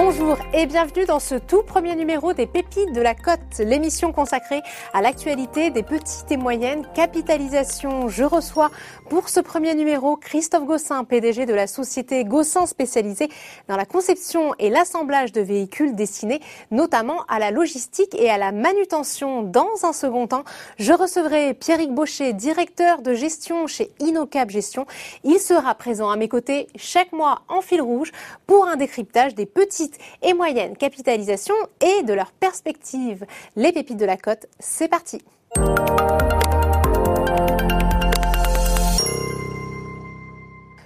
Bonjour 0.00 0.38
et 0.54 0.66
bienvenue 0.66 1.06
dans 1.06 1.18
ce 1.18 1.34
tout 1.34 1.64
premier 1.64 1.96
numéro 1.96 2.32
des 2.32 2.46
Pépites 2.46 2.92
de 2.92 3.00
la 3.00 3.16
Côte, 3.16 3.58
l'émission 3.58 4.12
consacrée 4.12 4.60
à 4.94 5.02
l'actualité 5.02 5.72
des 5.72 5.82
petites 5.82 6.30
et 6.30 6.36
moyennes 6.36 6.86
capitalisations. 6.94 8.08
Je 8.08 8.22
reçois 8.22 8.70
pour 9.10 9.28
ce 9.28 9.40
premier 9.40 9.74
numéro 9.74 10.14
Christophe 10.14 10.66
Gossin, 10.66 11.02
PDG 11.02 11.46
de 11.46 11.52
la 11.52 11.66
société 11.66 12.24
Gossin 12.24 12.66
spécialisée 12.66 13.28
dans 13.66 13.76
la 13.76 13.86
conception 13.86 14.54
et 14.60 14.70
l'assemblage 14.70 15.32
de 15.32 15.40
véhicules 15.40 15.96
destinés 15.96 16.40
notamment 16.70 17.24
à 17.28 17.40
la 17.40 17.50
logistique 17.50 18.14
et 18.14 18.30
à 18.30 18.38
la 18.38 18.52
manutention. 18.52 19.42
Dans 19.42 19.82
un 19.82 19.92
second 19.92 20.28
temps, 20.28 20.44
je 20.78 20.92
recevrai 20.92 21.54
Pierrick 21.54 21.92
Baucher, 21.92 22.34
directeur 22.34 23.02
de 23.02 23.14
gestion 23.14 23.66
chez 23.66 23.90
Inocap 23.98 24.48
Gestion. 24.48 24.86
Il 25.24 25.40
sera 25.40 25.74
présent 25.74 26.08
à 26.08 26.14
mes 26.14 26.28
côtés 26.28 26.68
chaque 26.76 27.10
mois 27.10 27.42
en 27.48 27.62
fil 27.62 27.82
rouge 27.82 28.12
pour 28.46 28.68
un 28.68 28.76
décryptage 28.76 29.34
des 29.34 29.46
petits 29.46 29.87
et 30.22 30.34
moyenne 30.34 30.76
capitalisation 30.76 31.54
et 31.80 32.02
de 32.02 32.12
leurs 32.12 32.32
perspectives. 32.32 33.24
Les 33.56 33.72
pépites 33.72 33.98
de 33.98 34.06
la 34.06 34.16
côte, 34.16 34.46
c'est 34.58 34.88
parti. 34.88 35.20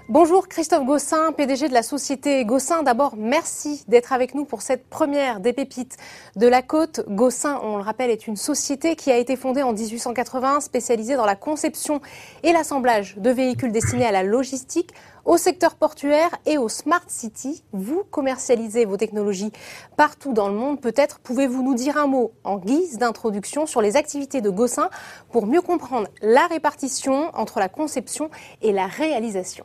Bonjour 0.09 0.48
Christophe 0.48 0.84
Gossin, 0.84 1.30
PDG 1.30 1.69
de 1.69 1.73
la 1.73 1.84
société 1.84 2.45
Gossin. 2.45 2.83
D'abord, 2.83 3.15
merci 3.16 3.84
d'être 3.87 4.12
avec 4.12 4.34
nous 4.34 4.45
pour 4.45 4.60
cette 4.60 4.88
première 4.88 5.38
des 5.38 5.52
pépites 5.52 5.97
de 6.34 6.48
la 6.48 6.60
côte. 6.60 7.05
Gossin, 7.09 7.60
on 7.62 7.77
le 7.77 7.84
rappelle, 7.84 8.10
est 8.10 8.27
une 8.27 8.37
société 8.37 8.96
qui 8.96 9.12
a 9.12 9.16
été 9.16 9.37
fondée 9.37 9.62
en 9.62 9.73
1880, 9.73 10.59
spécialisée 10.59 11.15
dans 11.15 11.24
la 11.24 11.37
conception 11.37 12.01
et 12.43 12.52
l'assemblage 12.52 13.16
de 13.16 13.30
véhicules 13.30 13.70
destinés 13.70 14.05
à 14.05 14.10
la 14.10 14.24
logistique, 14.24 14.91
au 15.24 15.37
secteur 15.37 15.77
portuaire 15.77 16.30
et 16.46 16.59
au 16.59 16.69
Smart 16.69 17.05
City. 17.07 17.62
Vous 17.73 18.02
commercialisez 18.10 18.87
vos 18.87 18.96
technologies 18.96 19.52
partout 19.96 20.32
dans 20.32 20.48
le 20.48 20.54
monde. 20.54 20.80
Peut-être 20.80 21.21
pouvez-vous 21.21 21.63
nous 21.63 21.74
dire 21.74 21.96
un 21.96 22.09
mot 22.09 22.32
en 22.43 22.59
guise 22.59 22.98
d'introduction 22.98 23.66
sur 23.66 23.80
les 23.80 23.96
activités 23.96 24.41
de 24.41 24.51
Gossin 24.51 24.91
pour 25.30 25.46
mieux 25.46 25.63
comprendre 25.63 26.09
la 26.23 26.48
répartition 26.48 27.30
entre 27.35 27.60
la 27.60 27.69
conception 27.69 28.30
et 28.63 28.73
la 28.73 28.88
réalisation. 28.88 29.65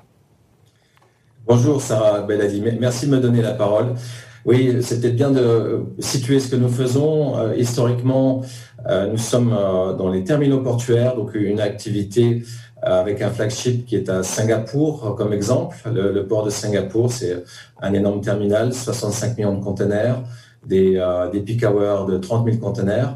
Bonjour 1.48 1.81
Sarah 1.81 2.23
Belladi, 2.23 2.62
merci 2.78 3.06
de 3.06 3.12
me 3.12 3.22
donner 3.22 3.42
la 3.42 3.53
parole. 3.53 3.95
Oui, 4.44 4.80
c'était 4.81 5.12
bien 5.12 5.31
de 5.31 5.86
situer 5.98 6.42
ce 6.42 6.52
que 6.52 6.58
nous 6.58 6.67
faisons. 6.67 7.38
Euh, 7.38 7.56
historiquement, 7.56 8.42
euh, 8.89 9.08
nous 9.08 9.17
sommes 9.17 9.56
euh, 9.58 9.94
dans 9.94 10.09
les 10.09 10.26
terminaux 10.26 10.59
portuaires, 10.59 11.16
donc 11.16 11.36
une 11.36 11.62
activité 11.62 12.44
avec 12.81 13.22
un 13.22 13.30
flagship 13.30 13.86
qui 13.86 13.95
est 13.95 14.09
à 14.09 14.23
Singapour 14.23 15.16
comme 15.16 15.31
exemple. 15.31 15.78
Le, 15.89 16.28
port 16.28 16.44
de 16.44 16.50
Singapour, 16.50 17.14
c'est 17.14 17.42
un 17.82 17.94
énorme 17.94 18.20
terminal, 18.20 18.73
65 18.73 19.38
millions 19.38 19.56
de 19.58 19.64
conteneurs, 19.64 20.23
des, 20.66 21.02
peak 21.45 21.64
hours 21.64 22.08
de 22.08 22.17
30 22.17 22.45
000 22.45 22.58
conteneurs. 22.58 23.16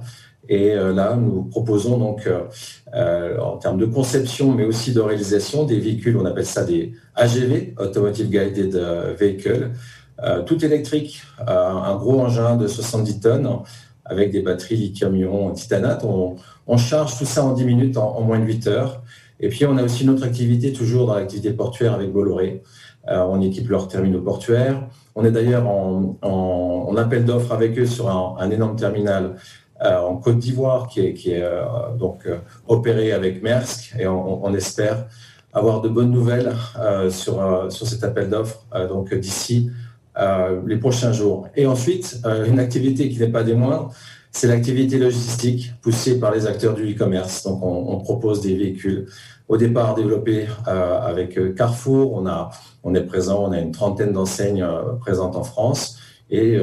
Et 0.54 0.74
euh, 0.74 0.94
là, 0.94 1.16
nous 1.16 1.44
proposons 1.44 1.98
donc, 1.98 2.30
en 2.94 3.58
termes 3.58 3.78
de 3.78 3.86
conception, 3.86 4.52
mais 4.52 4.66
aussi 4.66 4.92
de 4.94 5.00
réalisation, 5.00 5.64
des 5.64 5.80
véhicules, 5.80 6.18
on 6.18 6.26
appelle 6.26 6.46
ça 6.46 6.66
des 6.66 6.94
AGV, 7.16 7.74
Automotive 7.78 8.30
Guided 8.30 8.76
Vehicle, 9.18 9.72
tout 10.46 10.64
électrique, 10.64 11.24
un 11.48 11.96
gros 11.96 12.20
engin 12.20 12.58
de 12.58 12.68
70 12.68 13.20
tonnes 13.22 13.48
avec 14.06 14.32
des 14.32 14.42
batteries 14.42 14.76
lithium-ion 14.76 15.52
titanate. 15.52 16.04
On, 16.04 16.78
charge 16.78 17.18
tout 17.18 17.26
ça 17.26 17.44
en 17.44 17.54
10 17.54 17.66
minutes, 17.66 17.98
en, 17.98 18.22
moins 18.22 18.40
de 18.40 18.46
8 18.46 18.68
heures. 18.68 19.02
Et 19.40 19.50
puis, 19.50 19.66
on 19.66 19.78
a 19.78 19.84
aussi 19.84 20.06
notre 20.06 20.24
activité, 20.24 20.74
toujours 20.74 21.08
dans 21.08 21.16
l'activité 21.16 21.52
portuaire 21.52 21.94
avec 21.94 22.12
Bolloré. 22.12 22.62
Euh, 23.08 23.26
on 23.28 23.42
équipe 23.42 23.70
leurs 23.70 23.88
terminaux 23.88 24.22
portuaires. 24.22 24.88
On 25.16 25.26
est 25.26 25.32
d'ailleurs 25.32 25.68
en, 25.68 26.96
appel 26.98 27.26
d'offres 27.26 27.54
avec 27.54 27.80
eux 27.80 27.86
sur 27.86 28.10
un, 28.10 28.50
énorme 28.52 28.76
terminal 28.76 29.24
euh, 29.24 29.34
en 29.82 30.18
Côte 30.18 30.40
d'Ivoire 30.40 30.88
qui 30.88 31.02
est, 31.02 31.42
euh, 31.44 31.64
donc 31.98 32.28
opéré 32.68 33.12
avec 33.12 33.42
Maersk 33.42 33.96
et 34.00 34.08
on, 34.08 34.54
espère 34.54 35.08
avoir 35.54 35.82
de 35.82 35.90
bonnes 35.90 36.12
nouvelles 36.12 36.54
sur, 37.10 37.68
sur 37.70 37.88
cet 37.88 38.04
appel 38.04 38.30
d'offres 38.30 38.66
donc 38.88 39.14
d'ici 39.14 39.70
les 40.66 40.78
prochains 40.78 41.12
jours. 41.12 41.48
Et 41.56 41.66
ensuite, 41.66 42.22
une 42.48 42.60
activité 42.60 43.10
qui 43.10 43.20
n'est 43.20 43.28
pas 43.28 43.44
des 43.44 43.54
moindres, 43.54 43.92
c'est 44.32 44.48
l'activité 44.48 44.98
logistique 44.98 45.74
poussée 45.82 46.20
par 46.20 46.34
les 46.34 46.48
acteurs 46.48 46.74
du 46.74 46.94
e-commerce. 46.94 47.44
Donc, 47.44 47.60
on, 47.62 48.00
propose 48.00 48.42
des 48.42 48.56
véhicules 48.56 49.08
au 49.50 49.58
départ 49.58 49.94
développés 49.94 50.48
euh, 50.68 51.00
avec 51.02 51.38
euh, 51.38 51.54
Carrefour. 51.54 52.14
On, 52.14 52.26
a, 52.26 52.50
on 52.84 52.96
est 52.96 53.04
présent, 53.04 53.44
on 53.44 53.52
a 53.52 53.60
une 53.60 53.74
trentaine 53.74 54.14
d'enseignes 54.14 54.64
euh, 54.64 54.94
présentes 55.02 55.36
en 55.36 55.44
France. 55.44 55.98
Et 56.34 56.58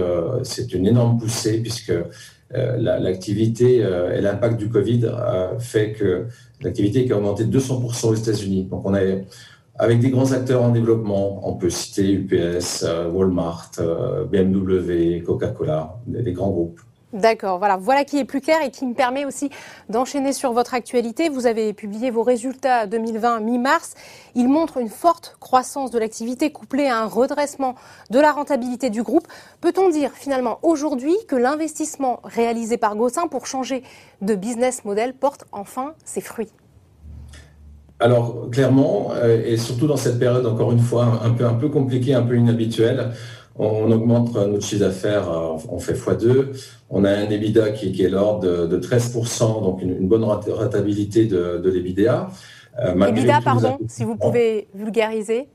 c'est 0.44 0.72
une 0.72 0.86
énorme 0.86 1.18
poussée 1.18 1.60
puisque 1.60 1.92
l'activité 2.50 3.76
et 3.76 4.20
l'impact 4.20 4.58
du 4.58 4.68
Covid 4.68 5.10
fait 5.58 5.92
que 5.92 6.26
l'activité 6.62 7.04
qui 7.04 7.12
a 7.12 7.16
augmenté 7.16 7.44
de 7.44 7.58
200% 7.58 8.06
aux 8.08 8.14
États-Unis. 8.14 8.64
Donc, 8.64 8.86
on 8.86 8.94
est 8.94 9.26
avec 9.78 10.00
des 10.00 10.10
grands 10.10 10.32
acteurs 10.32 10.62
en 10.62 10.70
développement. 10.70 11.46
On 11.48 11.54
peut 11.54 11.70
citer 11.70 12.10
UPS, 12.12 12.84
Walmart, 13.12 13.72
BMW, 14.30 15.22
Coca-Cola, 15.22 16.00
des 16.06 16.32
grands 16.32 16.50
groupes. 16.50 16.80
D'accord, 17.14 17.58
voilà, 17.58 17.78
voilà 17.78 18.04
qui 18.04 18.18
est 18.18 18.26
plus 18.26 18.42
clair 18.42 18.58
et 18.62 18.70
qui 18.70 18.84
me 18.84 18.92
permet 18.92 19.24
aussi 19.24 19.48
d'enchaîner 19.88 20.34
sur 20.34 20.52
votre 20.52 20.74
actualité. 20.74 21.30
Vous 21.30 21.46
avez 21.46 21.72
publié 21.72 22.10
vos 22.10 22.22
résultats 22.22 22.86
2020 22.86 23.40
mi-mars. 23.40 23.94
Ils 24.34 24.48
montrent 24.48 24.76
une 24.76 24.90
forte 24.90 25.36
croissance 25.40 25.90
de 25.90 25.98
l'activité 25.98 26.52
couplée 26.52 26.86
à 26.86 26.98
un 26.98 27.06
redressement 27.06 27.76
de 28.10 28.20
la 28.20 28.30
rentabilité 28.30 28.90
du 28.90 29.02
groupe. 29.02 29.26
Peut-on 29.62 29.88
dire 29.88 30.10
finalement 30.12 30.58
aujourd'hui 30.62 31.14
que 31.28 31.36
l'investissement 31.36 32.20
réalisé 32.24 32.76
par 32.76 32.94
Gossin 32.94 33.26
pour 33.26 33.46
changer 33.46 33.82
de 34.20 34.34
business 34.34 34.84
model 34.84 35.14
porte 35.14 35.46
enfin 35.50 35.94
ses 36.04 36.20
fruits? 36.20 36.52
Alors 38.00 38.48
clairement, 38.52 39.12
euh, 39.14 39.42
et 39.44 39.56
surtout 39.56 39.86
dans 39.86 39.96
cette 39.96 40.18
période 40.18 40.46
encore 40.46 40.70
une 40.72 40.78
fois 40.78 41.20
un 41.24 41.30
peu 41.30 41.46
un 41.46 41.54
peu 41.54 41.68
compliquée, 41.68 42.14
un 42.14 42.22
peu 42.22 42.36
inhabituelle, 42.36 43.12
on 43.58 43.90
augmente 43.90 44.34
notre 44.34 44.64
chiffre 44.64 44.80
d'affaires, 44.80 45.30
euh, 45.30 45.56
on 45.68 45.78
fait 45.78 45.94
x2. 45.94 46.46
On 46.90 47.04
a 47.04 47.10
un 47.10 47.28
EBITDA 47.28 47.70
qui, 47.70 48.02
est 48.02 48.08
l'ordre 48.08 48.66
de, 48.66 48.78
13%, 48.78 49.62
donc 49.62 49.82
une, 49.82 50.06
bonne 50.06 50.24
rentabilité 50.24 51.26
de, 51.26 51.58
de 51.58 51.70
l'EBITDA. 51.70 52.28
Euh, 52.80 53.00
EBITDA, 53.00 53.40
pardon, 53.42 53.78
si 53.88 54.04
vous 54.04 54.16
pouvez 54.16 54.68
vulgariser. 54.74 55.48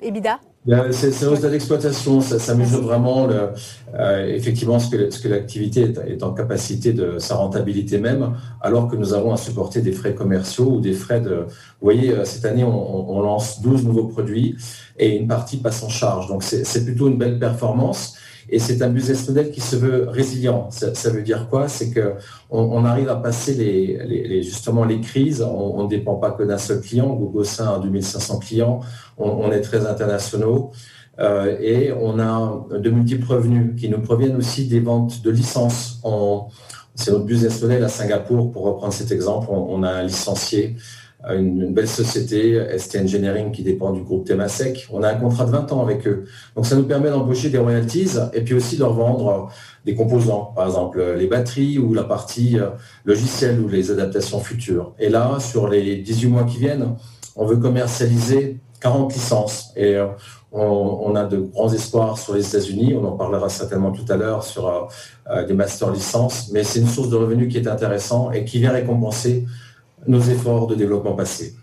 EBITDA? 0.00 0.40
C'est 0.66 1.24
un 1.24 1.30
résultat 1.30 1.48
d'exploitation, 1.48 2.20
ça, 2.20 2.54
mesure 2.54 2.82
vraiment 2.82 3.28
euh, 3.30 4.26
effectivement 4.26 4.78
ce 4.78 4.90
que, 4.90 5.10
ce 5.10 5.18
que 5.18 5.28
l'activité 5.28 5.94
est, 6.06 6.22
en 6.22 6.34
capacité 6.34 6.92
de 6.92 7.18
sa 7.18 7.36
rentabilité 7.36 7.96
même, 7.96 8.34
alors 8.60 8.86
que 8.86 8.94
nous 8.94 9.14
avons 9.14 9.32
à 9.32 9.38
supporter 9.38 9.80
des 9.80 9.92
frais 9.92 10.14
commerciaux 10.14 10.72
ou 10.72 10.80
des 10.80 10.92
frais 10.92 11.22
de... 11.22 11.46
Vous 11.46 11.46
voyez, 11.80 12.12
euh, 12.12 12.26
cette 12.26 12.44
année, 12.44 12.62
on, 12.62 13.10
on 13.10 13.22
lance 13.22 13.62
12 13.62 13.86
nouveaux 13.86 14.08
produits 14.08 14.56
et 14.98 15.16
une 15.16 15.28
partie 15.28 15.56
passe 15.56 15.82
en 15.82 15.88
charge. 15.88 16.28
Donc 16.28 16.42
c'est 16.42 16.84
plutôt 16.84 17.08
une 17.08 17.16
belle 17.16 17.38
performance. 17.38 18.16
Et 18.52 18.58
c'est 18.58 18.82
un 18.82 18.88
business 18.88 19.28
model 19.28 19.50
qui 19.52 19.60
se 19.60 19.76
veut 19.76 20.08
résilient. 20.08 20.68
Ça, 20.70 21.10
veut 21.10 21.22
dire 21.22 21.48
quoi? 21.48 21.68
C'est 21.68 21.90
que 21.90 22.14
on, 22.50 22.84
arrive 22.84 23.08
à 23.08 23.16
passer 23.16 23.54
les, 23.54 24.42
justement 24.42 24.84
les 24.84 25.00
crises. 25.00 25.40
On 25.42 25.84
ne 25.84 25.88
dépend 25.88 26.16
pas 26.16 26.32
que 26.32 26.42
d'un 26.42 26.58
seul 26.58 26.80
client. 26.80 27.14
Google 27.14 27.46
a 27.58 27.78
2500 27.78 28.38
clients. 28.40 28.80
On, 29.18 29.52
est 29.52 29.60
très 29.60 29.86
internationaux. 29.86 30.72
Euh, 31.20 31.56
et 31.60 31.92
on 31.92 32.18
a 32.18 32.66
de 32.76 32.90
multiples 32.90 33.30
revenus 33.30 33.78
qui 33.78 33.88
nous 33.88 34.00
proviennent 34.00 34.36
aussi 34.36 34.66
des 34.66 34.80
ventes 34.80 35.22
de 35.22 35.30
licences. 35.30 36.00
C'est 36.96 37.12
notre 37.12 37.24
business 37.24 37.62
model 37.62 37.84
à 37.84 37.88
Singapour, 37.88 38.50
pour 38.50 38.64
reprendre 38.64 38.92
cet 38.92 39.12
exemple. 39.12 39.46
On, 39.50 39.82
a 39.82 39.90
un 39.90 40.02
licencié 40.02 40.76
une, 41.28 41.72
belle 41.72 41.88
société, 41.88 42.58
ST 42.78 42.96
Engineering, 42.96 43.52
qui 43.52 43.62
dépend 43.62 43.92
du 43.92 44.02
groupe 44.02 44.26
Temasek. 44.26 44.88
On 44.92 45.02
a 45.02 45.08
un 45.08 45.14
contrat 45.14 45.44
de 45.44 45.50
20 45.50 45.72
ans 45.72 45.82
avec 45.82 46.06
eux. 46.06 46.24
Donc 46.56 46.66
ça 46.66 46.76
nous 46.76 46.84
permet 46.84 47.10
d'embaucher 47.10 47.50
des 47.50 47.58
royalties 47.58 48.10
et 48.32 48.40
puis 48.42 48.54
aussi 48.54 48.76
de 48.76 48.80
leur 48.80 48.94
vendre 48.94 49.50
des 49.84 49.94
composants, 49.94 50.52
par 50.54 50.66
exemple 50.66 51.02
les 51.16 51.26
batteries 51.26 51.78
ou 51.78 51.94
la 51.94 52.04
partie 52.04 52.58
euh, 52.58 52.68
logicielle 53.04 53.60
ou 53.60 53.68
les 53.68 53.90
adaptations 53.90 54.40
futures. 54.40 54.94
Et 54.98 55.08
là, 55.08 55.38
sur 55.40 55.68
les 55.68 55.96
18 55.96 56.28
mois 56.28 56.44
qui 56.44 56.58
viennent, 56.58 56.96
on 57.36 57.46
veut 57.46 57.56
commercialiser 57.56 58.58
40 58.80 59.14
licences. 59.14 59.72
Et 59.76 59.96
euh, 59.96 60.06
on, 60.52 61.14
a 61.14 61.24
de 61.24 61.38
grands 61.38 61.72
espoirs 61.72 62.18
sur 62.18 62.34
les 62.34 62.46
États-Unis. 62.46 62.94
On 63.00 63.04
en 63.04 63.12
parlera 63.12 63.48
certainement 63.48 63.92
tout 63.92 64.04
à 64.08 64.16
l'heure 64.16 64.42
sur 64.42 64.90
euh, 65.30 65.46
des 65.46 65.54
master 65.54 65.92
licences. 65.92 66.50
Mais 66.52 66.64
c'est 66.64 66.80
une 66.80 66.88
source 66.88 67.08
de 67.08 67.16
revenus 67.16 67.52
qui 67.52 67.58
est 67.58 67.68
intéressante 67.68 68.34
et 68.34 68.44
qui 68.44 68.58
vient 68.58 68.72
récompenser 68.72 69.46
nos 70.06 70.30
efforts 70.30 70.66
de 70.66 70.74
développement 70.74 71.14
passés. 71.14 71.56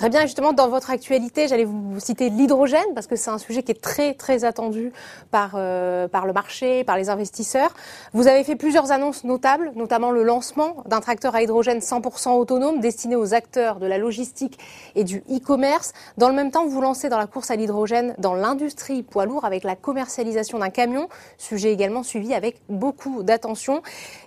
Très 0.00 0.08
bien, 0.08 0.22
justement, 0.22 0.54
dans 0.54 0.70
votre 0.70 0.88
actualité, 0.88 1.46
j'allais 1.46 1.66
vous 1.66 2.00
citer 2.00 2.30
l'hydrogène, 2.30 2.94
parce 2.94 3.06
que 3.06 3.16
c'est 3.16 3.28
un 3.28 3.36
sujet 3.36 3.62
qui 3.62 3.72
est 3.72 3.82
très, 3.82 4.14
très 4.14 4.46
attendu 4.46 4.94
par, 5.30 5.56
euh, 5.56 6.08
par 6.08 6.24
le 6.24 6.32
marché, 6.32 6.84
par 6.84 6.96
les 6.96 7.10
investisseurs. 7.10 7.74
Vous 8.14 8.26
avez 8.26 8.42
fait 8.42 8.56
plusieurs 8.56 8.92
annonces 8.92 9.24
notables, 9.24 9.72
notamment 9.74 10.10
le 10.10 10.22
lancement 10.22 10.76
d'un 10.86 11.00
tracteur 11.00 11.34
à 11.34 11.42
hydrogène 11.42 11.80
100% 11.80 12.30
autonome 12.30 12.80
destiné 12.80 13.14
aux 13.14 13.34
acteurs 13.34 13.78
de 13.78 13.84
la 13.84 13.98
logistique 13.98 14.58
et 14.94 15.04
du 15.04 15.18
e-commerce. 15.30 15.92
Dans 16.16 16.30
le 16.30 16.34
même 16.34 16.50
temps, 16.50 16.66
vous 16.66 16.80
lancez 16.80 17.10
dans 17.10 17.18
la 17.18 17.26
course 17.26 17.50
à 17.50 17.56
l'hydrogène 17.56 18.14
dans 18.16 18.32
l'industrie 18.32 19.02
poids 19.02 19.26
lourd 19.26 19.44
avec 19.44 19.64
la 19.64 19.76
commercialisation 19.76 20.60
d'un 20.60 20.70
camion, 20.70 21.10
sujet 21.36 21.74
également 21.74 22.04
suivi 22.04 22.32
avec 22.32 22.62
beaucoup 22.70 23.22
d'attention. 23.22 23.82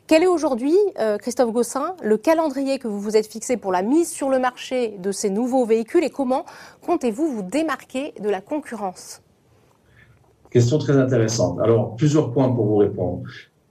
Quel 0.05 0.21
est 0.21 0.27
aujourd'hui, 0.27 0.75
euh, 0.99 1.17
Christophe 1.17 1.51
Gossin, 1.51 1.95
le 2.03 2.17
calendrier 2.17 2.77
que 2.77 2.87
vous 2.87 2.99
vous 2.99 3.17
êtes 3.17 3.25
fixé 3.25 3.57
pour 3.57 3.71
la 3.71 3.81
mise 3.81 4.11
sur 4.11 4.29
le 4.29 4.37
marché 4.37 4.95
de 4.99 5.11
ces 5.11 5.31
nouveaux 5.31 5.62
véhicules 5.65 6.03
et 6.03 6.09
comment 6.09 6.45
comptez-vous 6.85 7.27
vous 7.27 7.43
démarquer 7.43 8.13
de 8.21 8.29
la 8.29 8.41
concurrence? 8.41 9.21
Question 10.49 10.77
très 10.77 10.97
intéressante. 10.97 11.59
Alors, 11.61 11.95
plusieurs 11.95 12.31
points 12.31 12.49
pour 12.49 12.65
vous 12.65 12.77
répondre. 12.77 13.23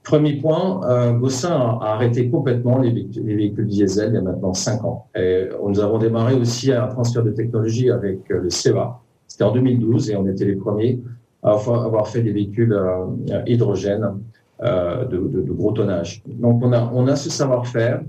Premier 0.03 0.41
point, 0.41 0.81
euh, 0.91 1.13
Gossin 1.13 1.53
a, 1.53 1.93
arrêté 1.93 2.29
complètement 2.29 2.79
les 2.79 2.91
véhicules, 2.91 3.67
diesel 3.69 4.11
il 4.11 4.15
y 4.15 4.19
a 4.19 4.21
maintenant 4.21 4.53
cinq 4.53 4.85
ans. 4.85 5.07
Et 5.15 5.49
nous 5.65 5.79
avons 5.79 5.99
démarré 5.99 6.35
aussi 6.35 6.73
un 6.73 6.89
transfert 6.89 7.23
de 7.23 7.31
technologie 7.31 7.91
avec 7.91 8.29
euh, 8.33 8.41
le 8.41 8.51
CEVA. 8.51 9.01
C'était 9.29 9.45
en 9.45 9.53
2012 9.53 10.11
et 10.11 10.17
on 10.17 10.27
était 10.27 10.45
les 10.45 10.57
premiers 10.57 11.01
à 11.43 11.53
avoir 11.53 12.09
fait 12.09 12.23
des 12.23 12.33
véhicules 12.33 12.73
euh, 12.73 13.07
hydrogène 13.47 14.21
euh, 14.63 15.05
de, 15.07 15.53
gros 15.53 15.73
tonnage. 15.73 16.23
Donc 16.27 16.63
on 16.63 17.07
a 17.09 17.17
ce 17.17 17.31
savoir-faire 17.31 18.03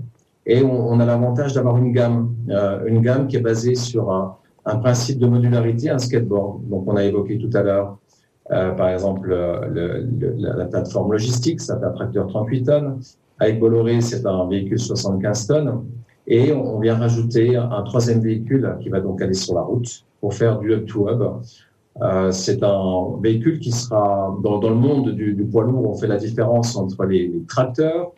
et 0.46 0.62
on, 0.62 0.88
on 0.88 1.00
a 1.00 1.06
l'avantage 1.06 1.54
d'avoir 1.54 1.76
une 1.78 1.92
gamme, 1.92 2.34
euh, 2.50 2.84
une 2.86 3.00
gamme 3.00 3.26
qui 3.26 3.36
est 3.36 3.40
basée 3.40 3.74
sur 3.74 4.12
un, 4.12 4.36
un, 4.66 4.76
principe 4.76 5.18
de 5.18 5.26
modularité, 5.26 5.90
un 5.90 5.98
skateboard. 5.98 6.68
Donc 6.68 6.84
on 6.86 6.96
a 6.96 7.04
évoqué 7.04 7.38
tout 7.38 7.50
à 7.56 7.62
l'heure, 7.62 7.98
euh, 8.50 8.72
par 8.72 8.90
exemple, 8.90 9.28
le, 9.28 10.06
le, 10.18 10.34
la 10.36 10.66
plateforme 10.66 11.12
logistique, 11.12 11.60
c'est 11.60 11.72
un 11.72 11.90
tracteur 11.90 12.26
38 12.26 12.64
tonnes. 12.64 13.00
Avec 13.38 13.58
Bolloré, 13.58 14.00
c'est 14.00 14.26
un 14.26 14.46
véhicule 14.48 14.78
75 14.78 15.46
tonnes. 15.46 15.84
Et 16.26 16.52
on 16.52 16.78
vient 16.78 16.96
rajouter 16.96 17.56
un 17.56 17.82
troisième 17.82 18.20
véhicule 18.20 18.76
qui 18.80 18.88
va 18.88 19.00
donc 19.00 19.20
aller 19.20 19.34
sur 19.34 19.54
la 19.54 19.62
route 19.62 20.04
pour 20.20 20.32
faire 20.32 20.58
du 20.58 20.72
hub-to-hub. 20.72 21.22
Euh, 22.02 22.30
c'est 22.32 22.62
un 22.62 23.20
véhicule 23.22 23.60
qui 23.60 23.70
sera 23.70 24.36
dans, 24.42 24.58
dans 24.58 24.70
le 24.70 24.76
monde 24.76 25.10
du, 25.10 25.34
du, 25.34 25.44
poids 25.44 25.64
lourd. 25.64 25.90
On 25.90 25.94
fait 25.94 26.06
la 26.06 26.16
différence 26.16 26.76
entre 26.76 27.04
les, 27.04 27.28
les 27.28 27.42
tracteurs 27.46 28.12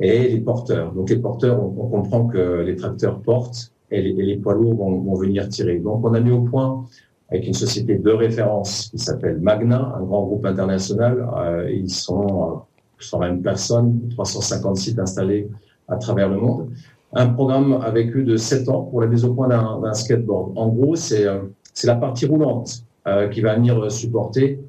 et 0.00 0.28
les 0.28 0.40
porteurs. 0.40 0.92
Donc 0.92 1.10
les 1.10 1.16
porteurs, 1.16 1.62
on, 1.62 1.88
comprend 1.88 2.26
que 2.26 2.60
les 2.60 2.76
tracteurs 2.76 3.20
portent 3.20 3.72
et 3.90 4.02
les, 4.02 4.36
poids 4.36 4.54
lourds 4.54 4.74
vont, 4.74 5.14
venir 5.14 5.48
tirer. 5.48 5.78
Donc 5.78 6.04
on 6.04 6.14
a 6.14 6.20
mis 6.20 6.30
au 6.30 6.42
point 6.42 6.84
avec 7.28 7.46
une 7.46 7.54
société 7.54 7.96
de 7.96 8.10
référence 8.10 8.88
qui 8.90 8.98
s'appelle 8.98 9.38
Magna, 9.40 9.94
un 9.96 10.02
grand 10.02 10.24
groupe 10.24 10.46
international. 10.46 11.26
Euh, 11.36 11.70
ils 11.70 11.90
sont 11.90 12.62
120 12.98 13.38
euh, 13.38 13.42
personnes, 13.42 14.08
350 14.10 14.76
sites 14.76 14.98
installés 14.98 15.48
à 15.88 15.96
travers 15.96 16.28
le 16.28 16.36
monde. 16.36 16.70
Un 17.12 17.28
programme 17.28 17.80
avec 17.82 18.14
eux 18.16 18.24
de 18.24 18.36
7 18.36 18.68
ans 18.68 18.82
pour 18.82 19.00
la 19.00 19.06
mise 19.06 19.24
au 19.24 19.32
point 19.32 19.48
d'un 19.48 19.94
skateboard. 19.94 20.52
En 20.56 20.68
gros, 20.68 20.96
c'est 20.96 21.26
euh, 21.26 21.42
la 21.84 21.94
partie 21.94 22.26
roulante 22.26 22.84
euh, 23.06 23.28
qui 23.28 23.40
va 23.40 23.54
venir 23.54 23.90
supporter 23.90 24.60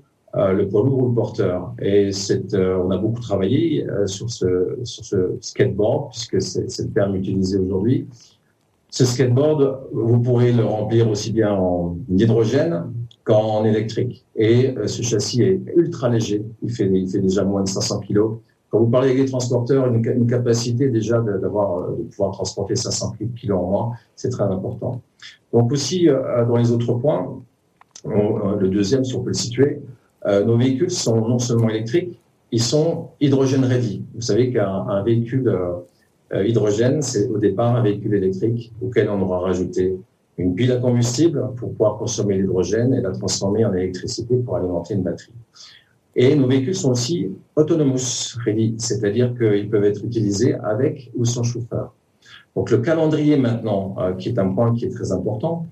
le 0.54 0.68
poids 0.68 0.84
lourd 0.84 1.04
ou 1.04 1.08
le 1.10 1.14
porteur. 1.14 1.74
Et 1.82 2.10
euh, 2.54 2.84
on 2.84 2.92
a 2.92 2.98
beaucoup 2.98 3.22
travaillé 3.22 3.86
sur, 4.06 4.30
ce, 4.30 4.78
sur 4.84 5.06
ce 5.06 5.38
skateboard, 5.42 6.12
puisque 6.12 6.42
c'est 6.42 6.84
le 6.84 6.90
terme 6.90 7.16
utilisé 7.16 7.58
aujourd'hui. 7.58 8.08
Ce 8.90 9.06
skateboard, 9.06 9.82
vous 9.92 10.20
pourrez 10.20 10.52
le 10.52 10.66
remplir 10.66 11.10
aussi 11.10 11.32
bien 11.32 11.54
en 11.54 11.98
hydrogène 12.10 12.86
qu'en 13.24 13.66
électrique. 13.66 14.26
Et 14.36 14.74
ce 14.86 15.02
châssis 15.02 15.44
est 15.44 15.62
ultra 15.76 16.10
léger. 16.10 16.44
Il 16.64 16.72
fait, 16.72 16.90
il 16.92 17.10
fait 17.10 17.20
déjà 17.20 17.44
moins 17.44 17.64
de 17.64 17.70
500 17.70 18.00
kilos. 18.00 18.38
Quand 18.70 18.80
vous 18.80 18.88
parlez 18.88 19.10
avec 19.10 19.20
les 19.20 19.30
transporteurs, 19.30 19.88
une, 19.88 20.28
capacité 20.28 20.90
déjà 20.90 21.20
d'avoir, 21.20 21.90
de 21.92 22.04
pouvoir 22.04 22.32
transporter 22.32 22.76
500 22.76 23.16
kilos 23.36 23.60
en 23.60 23.70
moins, 23.70 23.92
c'est 24.16 24.30
très 24.30 24.44
important. 24.44 25.02
Donc 25.54 25.72
aussi, 25.72 26.08
dans 26.48 26.56
les 26.56 26.72
autres 26.72 26.94
points, 26.94 27.42
euh, 28.06 28.56
le 28.60 28.70
deuxième, 28.70 29.04
si 29.04 29.16
on 29.16 29.22
peut 29.22 29.30
le 29.30 29.34
situer, 29.34 29.66
euh, 29.70 29.80
nos 30.28 30.58
véhicules 30.58 30.92
sont 30.92 31.28
non 31.28 31.40
seulement 31.40 31.70
électriques, 31.70 32.20
ils 32.52 32.62
sont 32.62 33.10
hydrogène 33.20 33.66
ready. 33.66 34.04
Vous 34.16 34.22
savez 34.22 34.52
qu'un 34.52 35.04
véhicule 35.04 35.48
euh, 36.34 36.46
hydrogène, 36.46 37.02
c'est 37.02 37.28
au 37.28 37.38
départ 37.38 37.76
un 37.76 37.82
véhicule 37.82 38.16
électrique 38.16 38.74
auquel 38.82 39.10
on 39.10 39.22
aura 39.22 39.40
rajouté 39.40 39.98
une 40.38 40.56
pile 40.56 40.72
à 40.72 40.78
combustible 40.78 41.50
pour 41.56 41.72
pouvoir 41.72 41.98
consommer 41.98 42.38
l'hydrogène 42.38 42.94
et 42.94 43.02
la 43.02 43.12
transformer 43.12 43.66
en 43.66 43.74
électricité 43.74 44.36
pour 44.38 44.58
alimenter 44.58 44.94
une 44.94 45.04
batterie. 45.04 45.34
Et 46.16 46.36
nos 46.36 46.48
véhicules 46.48 46.76
sont 46.76 46.92
aussi 46.92 47.32
autonomous 47.56 48.38
ready, 48.46 48.76
c'est-à-dire 48.78 49.34
qu'ils 49.38 49.70
peuvent 49.70 49.84
être 49.84 50.04
utilisés 50.04 50.56
avec 50.56 51.12
ou 51.16 51.26
sans 51.26 51.44
chauffeur. 51.44 51.94
Donc 52.56 52.72
le 52.72 52.80
calendrier 52.80 53.38
maintenant, 53.38 53.96
qui 54.18 54.30
est 54.30 54.40
un 54.40 54.50
point 54.50 54.74
qui 54.74 54.86
est 54.86 54.90
très 54.90 55.12
important, 55.12 55.66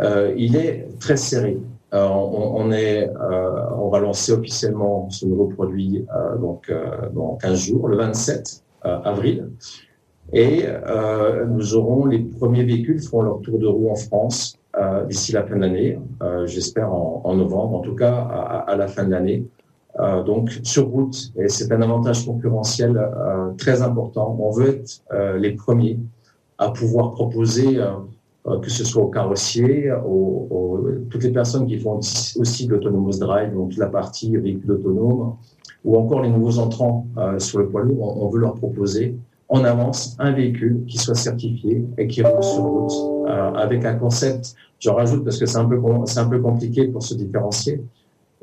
euh, 0.00 0.34
il 0.36 0.56
est 0.56 0.88
très 0.98 1.16
serré. 1.16 1.58
Euh, 1.94 2.06
on, 2.08 2.70
est, 2.72 3.08
euh, 3.08 3.50
on 3.76 3.88
va 3.88 4.00
lancer 4.00 4.32
officiellement 4.32 5.10
ce 5.10 5.26
nouveau 5.26 5.46
produit 5.46 6.06
donc 6.40 6.72
dans 7.12 7.36
15 7.36 7.58
jours, 7.58 7.88
le 7.88 7.96
27 7.96 8.64
avril. 8.82 9.50
Et 10.32 10.64
nous 11.48 11.74
aurons 11.74 12.06
les 12.06 12.20
premiers 12.20 12.64
véhicules 12.64 13.00
feront 13.02 13.22
leur 13.22 13.40
tour 13.40 13.58
de 13.58 13.66
roue 13.66 13.90
en 13.90 13.96
France 13.96 14.58
d'ici 15.06 15.32
la 15.32 15.44
fin 15.44 15.56
de 15.56 15.60
l'année, 15.60 15.98
j'espère 16.46 16.94
en, 16.94 17.34
novembre, 17.34 17.76
en 17.76 17.80
tout 17.80 17.94
cas 17.94 18.14
à, 18.14 18.70
à 18.70 18.76
la 18.76 18.88
fin 18.88 19.04
de 19.04 19.10
l'année. 19.10 19.44
Euh, 20.00 20.22
donc 20.22 20.50
sur 20.62 20.86
route, 20.86 21.32
et 21.36 21.48
c'est 21.48 21.70
un 21.70 21.82
avantage 21.82 22.24
concurrentiel 22.24 22.96
euh, 22.96 23.50
très 23.58 23.82
important. 23.82 24.36
On 24.40 24.50
veut 24.50 24.68
être 24.68 25.02
euh, 25.12 25.36
les 25.36 25.52
premiers 25.52 25.98
à 26.56 26.70
pouvoir 26.70 27.12
proposer 27.12 27.78
euh, 27.78 27.90
que 28.44 28.70
ce 28.70 28.84
soit 28.84 29.02
au 29.02 29.08
carrossier, 29.08 29.92
aux, 30.04 30.84
toutes 31.10 31.22
les 31.22 31.30
personnes 31.30 31.66
qui 31.66 31.78
font 31.78 32.00
aussi 32.36 32.66
de 32.66 32.72
l'autonomous 32.72 33.18
drive, 33.18 33.54
donc 33.54 33.76
la 33.76 33.86
partie 33.86 34.36
véhicule 34.36 34.72
autonome, 34.72 35.36
ou 35.84 35.96
encore 35.96 36.22
les 36.22 36.28
nouveaux 36.28 36.58
entrants 36.58 37.06
euh, 37.18 37.38
sur 37.38 37.58
le 37.58 37.68
poids 37.68 37.82
lourd, 37.82 38.22
on, 38.22 38.28
veut 38.28 38.40
leur 38.40 38.54
proposer 38.54 39.16
en 39.48 39.64
avance 39.64 40.16
un 40.18 40.32
véhicule 40.32 40.84
qui 40.86 40.98
soit 40.98 41.14
certifié 41.14 41.84
et 41.98 42.06
qui 42.06 42.22
roule 42.22 42.42
sur 42.42 42.62
route 42.62 42.92
euh, 43.28 43.52
avec 43.54 43.84
un 43.84 43.94
concept, 43.94 44.54
je 44.78 44.90
rajoute 44.90 45.24
parce 45.24 45.38
que 45.38 45.46
c'est 45.46 45.58
un 45.58 45.66
peu 45.66 45.80
c'est 46.06 46.18
un 46.18 46.28
peu 46.28 46.40
compliqué 46.40 46.88
pour 46.88 47.02
se 47.02 47.14
différencier, 47.14 47.82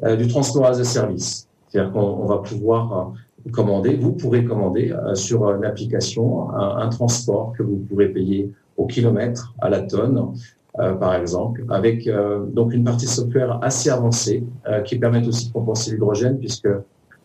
euh, 0.03 0.15
du 0.15 0.27
transport 0.27 0.65
as 0.65 0.79
a 0.79 0.83
service. 0.83 1.47
C'est-à-dire 1.67 1.91
qu'on 1.91 2.25
va 2.25 2.37
pouvoir 2.37 3.13
euh, 3.47 3.51
commander, 3.51 3.95
vous 3.95 4.13
pourrez 4.13 4.45
commander 4.45 4.91
euh, 4.91 5.15
sur 5.15 5.51
l'application 5.53 6.49
un 6.55 6.87
transport 6.89 7.53
que 7.57 7.63
vous 7.63 7.77
pourrez 7.77 8.09
payer 8.09 8.51
au 8.79 8.85
kilomètre, 8.87 9.53
à 9.59 9.69
la 9.69 9.81
tonne, 9.81 10.33
euh, 10.79 10.93
par 10.93 11.13
exemple, 11.15 11.65
avec 11.69 12.07
euh, 12.07 12.45
donc 12.45 12.73
une 12.73 12.85
partie 12.85 13.07
software 13.07 13.59
assez 13.61 13.89
avancée 13.89 14.43
euh, 14.67 14.81
qui 14.81 14.97
permet 14.97 15.27
aussi 15.27 15.49
de 15.49 15.53
compenser 15.53 15.91
l'hydrogène, 15.91 16.39
puisque 16.39 16.69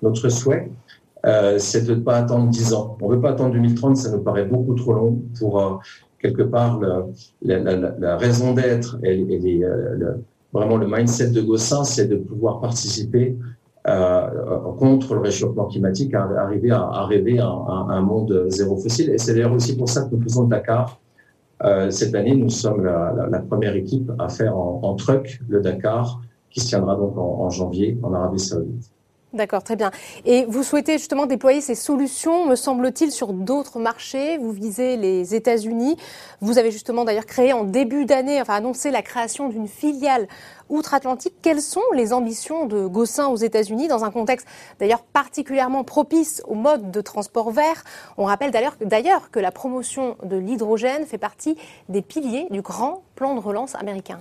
notre 0.02 0.29
souhait, 0.29 0.71
c'est 1.57 1.87
de 1.87 1.95
ne 1.95 2.00
pas 2.00 2.17
attendre 2.17 2.50
10 2.50 2.75
ans. 2.75 2.99
On 3.00 3.09
ne 3.09 3.14
veut 3.14 3.21
pas 3.21 3.31
attendre 3.31 3.52
2030, 3.55 3.97
ça 3.97 4.11
nous 4.11 4.23
paraît 4.23 4.45
beaucoup 4.45 4.75
trop 4.75 4.93
long 4.93 5.23
pour 5.38 5.81
quelque 6.19 6.43
part 6.43 6.83
la, 7.40 8.17
raison 8.19 8.52
d'être 8.52 8.99
et, 9.02 9.62
vraiment 10.52 10.76
le 10.76 10.87
mindset 10.87 11.31
de 11.31 11.40
Gossin, 11.40 11.83
c'est 11.85 12.09
de 12.09 12.17
pouvoir 12.17 12.61
participer 12.61 13.38
contre 13.85 15.14
le 15.14 15.21
réchauffement 15.21 15.64
climatique, 15.64 16.12
à 16.12 16.29
arriver 16.43 16.73
à, 16.73 17.07
rêver 17.07 17.38
un, 17.38 18.00
monde 18.02 18.45
zéro 18.49 18.76
fossile. 18.76 19.09
Et 19.09 19.17
c'est 19.17 19.33
d'ailleurs 19.33 19.55
aussi 19.55 19.79
pour 19.79 19.88
ça 19.88 20.02
que 20.02 20.14
nous 20.14 20.23
faisons 20.23 20.45
de 20.45 20.50
Dakar 20.50 21.00
euh, 21.63 21.91
cette 21.91 22.15
année, 22.15 22.35
nous 22.35 22.51
sommes 22.51 22.85
la, 22.85 23.39
première 23.41 23.77
équipe 23.77 24.11
à 24.19 24.29
faire 24.29 24.57
en, 24.57 24.95
truck 24.95 25.41
le 25.49 25.61
Dakar, 25.61 26.21
qui 26.51 26.61
se 26.61 26.69
tiendra 26.69 26.97
donc 26.97 27.17
en 27.17 27.51
janvier 27.51 27.99
en 28.03 28.13
Arabie 28.13 28.39
Saoudite. 28.39 28.94
D'accord, 29.35 29.64
très 29.64 29.75
bien. 29.75 29.91
Et 30.25 30.45
vous 30.45 30.62
souhaitez 30.62 30.93
justement 30.93 31.26
déployer 31.26 31.61
ces 31.61 31.75
solutions, 31.75 32.47
me 32.47 32.55
semble-t-il, 32.55 33.11
sur 33.11 33.33
d'autres 33.33 33.81
marchés. 33.81 34.38
Vous 34.38 34.53
visez 34.53 34.97
les 34.97 35.35
États-Unis. 35.35 35.97
Vous 36.41 36.59
avez 36.59 36.71
justement 36.71 37.05
d'ailleurs 37.05 37.26
créé 37.26 37.53
en 37.53 37.64
début 37.64 38.05
d'année, 38.05 38.41
enfin 38.41 38.55
annoncé 38.55 38.93
la 38.93 39.03
création 39.03 39.49
d'une 39.49 39.67
filiale 39.67 40.29
outre-Atlantique. 40.69 41.35
Quelles 41.43 41.61
sont 41.61 41.83
les 41.95 42.12
ambitions 42.12 42.67
de 42.67 42.87
Gossin 42.87 43.26
aux 43.26 43.37
États-Unis 43.37 43.88
dans 43.88 44.05
un 44.05 44.12
contexte 44.12 44.47
d'ailleurs 44.79 45.03
particulièrement 45.03 45.83
propice 45.83 46.41
au 46.47 46.55
mode 46.55 46.93
de 46.93 47.00
transport 47.00 47.50
vert? 47.50 47.83
On 48.17 48.26
rappelle 48.26 48.53
d'ailleurs 48.53 49.33
que 49.33 49.41
la 49.41 49.50
promotion 49.50 50.17
de 50.23 50.37
l'hydrogène 50.37 51.07
fait 51.07 51.19
partie 51.19 51.59
des 51.88 52.03
piliers 52.03 52.47
du 52.50 52.62
grand 52.62 53.03
plan 53.17 53.35
de 53.35 53.41
relance 53.41 53.75
américain. 53.75 54.21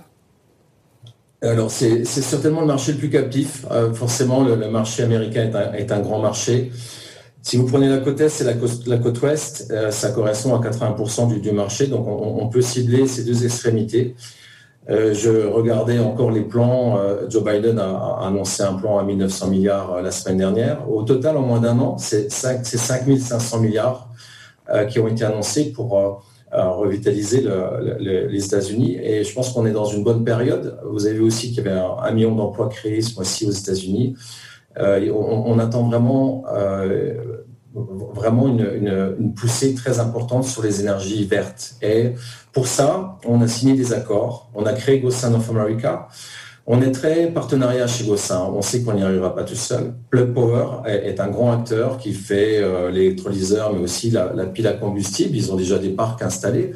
Alors, 1.44 1.70
c'est 1.70 2.04
certainement 2.04 2.62
le 2.62 2.66
marché 2.66 2.92
le 2.92 2.98
plus 2.98 3.10
captif. 3.10 3.66
Euh, 3.70 3.92
forcément, 3.92 4.42
le, 4.42 4.56
marché 4.70 5.02
américain 5.02 5.50
est 5.74 5.92
un, 5.92 6.00
grand 6.00 6.20
marché. 6.20 6.72
Si 7.42 7.56
vous 7.56 7.66
prenez 7.66 7.88
la 7.88 7.98
côte 7.98 8.20
est 8.20 8.40
et 8.40 8.44
la 8.86 8.96
côte, 8.98 9.22
ouest, 9.22 9.72
ça 9.90 10.10
correspond 10.10 10.54
à 10.54 10.66
80% 10.66 11.40
du, 11.40 11.52
marché, 11.52 11.86
donc 11.86 12.06
on, 12.08 12.48
peut 12.48 12.62
cibler 12.62 13.06
ces 13.06 13.24
deux 13.24 13.44
extrémités. 13.44 14.16
Euh, 14.90 15.14
je 15.14 15.46
regardais 15.46 15.98
encore 15.98 16.30
les 16.30 16.42
plans. 16.42 16.98
Euh, 16.98 17.28
Joe 17.28 17.42
Biden 17.42 17.78
a, 17.78 18.18
annoncé 18.22 18.62
un 18.62 18.74
plan 18.74 18.98
à 18.98 19.04
1900 19.04 19.48
milliards 19.48 19.94
euh, 19.94 20.02
la 20.02 20.10
semaine 20.10 20.38
dernière. 20.38 20.90
Au 20.90 21.02
total, 21.02 21.36
en 21.36 21.42
moins 21.42 21.60
d'un 21.60 21.78
an, 21.78 21.96
c'est 21.96 22.30
5, 22.30 22.64
5500 22.66 23.60
milliards 23.60 24.08
qui 24.88 24.98
ont 24.98 25.06
été 25.06 25.22
annoncés 25.24 25.72
pour 25.72 26.24
revitaliser 26.54 27.40
le, 27.40 27.96
le, 27.98 28.26
les 28.28 28.44
États-Unis. 28.44 28.96
Et 29.02 29.24
je 29.24 29.34
pense 29.34 29.50
qu'on 29.50 29.66
est 29.66 29.72
dans 29.72 29.86
une 29.86 30.04
bonne 30.04 30.24
période. 30.24 30.78
Vous 30.84 31.06
avez 31.06 31.16
vu 31.16 31.22
aussi 31.22 31.52
qu'il 31.52 31.64
y 31.64 31.68
avait 31.68 31.80
un, 31.80 32.12
million 32.12 32.34
d'emplois 32.34 32.68
créés 32.68 33.02
ce 33.02 33.14
mois-ci 33.14 33.46
aux 33.46 33.52
États-Unis. 33.52 34.14
On, 34.76 35.42
on, 35.46 35.58
attend 35.58 35.88
vraiment 35.88 36.44
vraiment 37.74 38.48
une, 38.48 39.34
poussée 39.34 39.74
très 39.74 39.98
importante 39.98 40.44
sur 40.44 40.62
les 40.62 40.80
énergies 40.80 41.24
vertes. 41.24 41.74
Et 41.82 42.12
pour 42.52 42.66
ça, 42.66 43.18
on 43.26 43.40
a 43.42 43.48
signé 43.48 43.74
des 43.74 43.92
accords. 43.92 44.50
On 44.54 44.64
a 44.66 44.72
créé 44.72 45.00
Gossin 45.00 45.34
of 45.34 45.48
America. 45.50 46.08
On 46.66 46.80
est 46.80 46.92
très 46.92 47.26
partenariat 47.26 47.86
chez 47.86 48.06
Gossin. 48.06 48.50
On 48.54 48.62
sait 48.62 48.82
qu'on 48.82 48.94
n'y 48.94 49.02
arrivera 49.02 49.34
pas 49.34 49.44
tout 49.44 49.54
seul. 49.54 49.92
Plug 50.08 50.32
Power 50.32 50.66
est, 50.86 51.20
un 51.20 51.28
grand 51.28 51.52
acteur 51.52 51.98
qui 51.98 52.14
fait 52.14 52.58
euh, 52.62 52.90
l'électrolyseur, 52.90 53.72
mais 53.74 53.80
aussi 53.80 54.10
la, 54.10 54.28
pile 54.46 54.66
à 54.66 54.72
combustible. 54.72 55.36
Ils 55.36 55.52
ont 55.52 55.56
déjà 55.56 55.78
des 55.78 55.90
parcs 55.90 56.22
installés, 56.22 56.72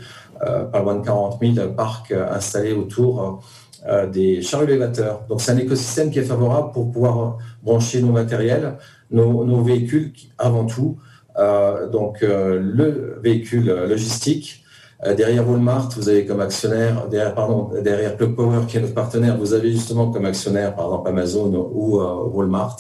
euh, 0.47 0.65
pas 0.65 0.81
loin 0.81 0.97
de 0.97 1.05
40 1.05 1.41
000 1.41 1.69
parcs 1.71 2.13
installés 2.13 2.73
autour 2.73 3.41
euh, 3.87 4.09
des 4.09 4.43
chariots 4.43 4.67
élévateurs. 4.67 5.25
Donc 5.29 5.41
c'est 5.41 5.53
un 5.53 5.57
écosystème 5.57 6.11
qui 6.11 6.19
est 6.19 6.25
favorable 6.25 6.73
pour 6.73 6.91
pouvoir 6.91 7.39
brancher 7.63 8.03
nos 8.03 8.11
matériels 8.11 8.77
nos, 9.13 9.63
véhicules 9.63 10.13
avant 10.37 10.65
tout. 10.65 10.99
Euh, 11.39 11.89
donc 11.89 12.25
euh, 12.25 12.59
le 12.61 13.21
véhicule 13.23 13.67
logistique. 13.89 14.65
Euh, 15.05 15.15
derrière 15.15 15.49
Walmart, 15.49 15.91
vous 15.97 16.09
avez 16.09 16.27
comme 16.27 16.41
actionnaire, 16.41 17.07
derrière, 17.09 17.35
pardon, 17.35 17.71
derrière 17.83 18.17
Plug 18.17 18.35
Power 18.35 18.61
qui 18.67 18.77
est 18.77 18.81
notre 18.81 18.95
partenaire, 18.95 19.37
vous 19.37 19.53
avez 19.53 19.71
justement 19.71 20.11
comme 20.11 20.25
actionnaire 20.25 20.75
par 20.75 20.87
exemple 20.87 21.09
Amazon 21.09 21.71
ou 21.73 22.01
Walmart. 22.01 22.77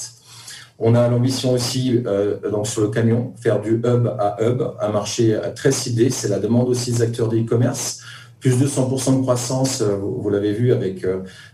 On 0.80 0.94
a 0.94 1.08
l'ambition 1.08 1.52
aussi, 1.52 2.04
donc 2.52 2.68
sur 2.68 2.82
le 2.82 2.88
camion, 2.88 3.32
faire 3.40 3.60
du 3.60 3.74
hub 3.74 4.06
à 4.18 4.36
hub, 4.40 4.62
un 4.80 4.88
marché 4.90 5.36
très 5.56 5.72
ciblé. 5.72 6.08
C'est 6.08 6.28
la 6.28 6.38
demande 6.38 6.68
aussi 6.68 6.92
des 6.92 7.02
acteurs 7.02 7.28
de 7.28 7.36
e-commerce. 7.36 8.00
Plus 8.38 8.60
de 8.60 8.66
100% 8.68 9.16
de 9.16 9.22
croissance, 9.22 9.82
vous, 9.82 10.30
l'avez 10.30 10.52
vu 10.52 10.72
avec 10.72 11.04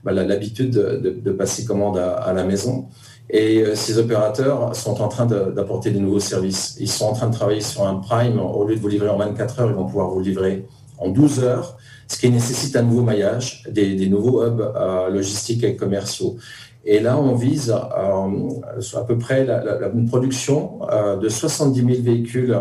bah, 0.02 0.12
l'habitude 0.12 0.72
de, 0.72 1.32
passer 1.32 1.64
commande 1.64 1.96
à 1.96 2.34
la 2.34 2.44
maison. 2.44 2.88
Et 3.30 3.62
euh, 3.62 3.74
ces 3.74 3.98
opérateurs 3.98 4.74
sont 4.76 5.00
en 5.00 5.08
train 5.08 5.26
d'apporter 5.26 5.90
des 5.90 6.00
nouveaux 6.00 6.20
services. 6.20 6.76
Ils 6.78 6.90
sont 6.90 7.06
en 7.06 7.12
train 7.12 7.28
de 7.28 7.34
travailler 7.34 7.60
sur 7.60 7.86
un 7.86 7.96
prime. 7.96 8.38
Au 8.38 8.64
lieu 8.66 8.76
de 8.76 8.80
vous 8.80 8.88
livrer 8.88 9.08
en 9.08 9.16
24 9.16 9.60
heures, 9.60 9.70
ils 9.70 9.76
vont 9.76 9.86
pouvoir 9.86 10.10
vous 10.10 10.20
livrer 10.20 10.66
en 10.98 11.08
12 11.08 11.40
heures, 11.42 11.76
ce 12.06 12.18
qui 12.18 12.30
nécessite 12.30 12.76
un 12.76 12.82
nouveau 12.82 13.02
maillage, 13.02 13.64
des, 13.70 14.08
nouveaux 14.08 14.44
hubs 14.44 14.60
euh, 14.60 15.08
logistiques 15.08 15.64
et 15.64 15.74
commerciaux. 15.74 16.36
Et 16.84 17.00
là, 17.00 17.18
on 17.18 17.34
vise 17.34 17.70
euh, 17.72 18.98
à 18.98 19.04
peu 19.04 19.16
près 19.16 19.44
la, 19.44 19.88
une 19.94 20.06
production 20.06 20.80
de 21.20 21.28
70 21.28 21.80
000 21.80 22.02
véhicules 22.02 22.54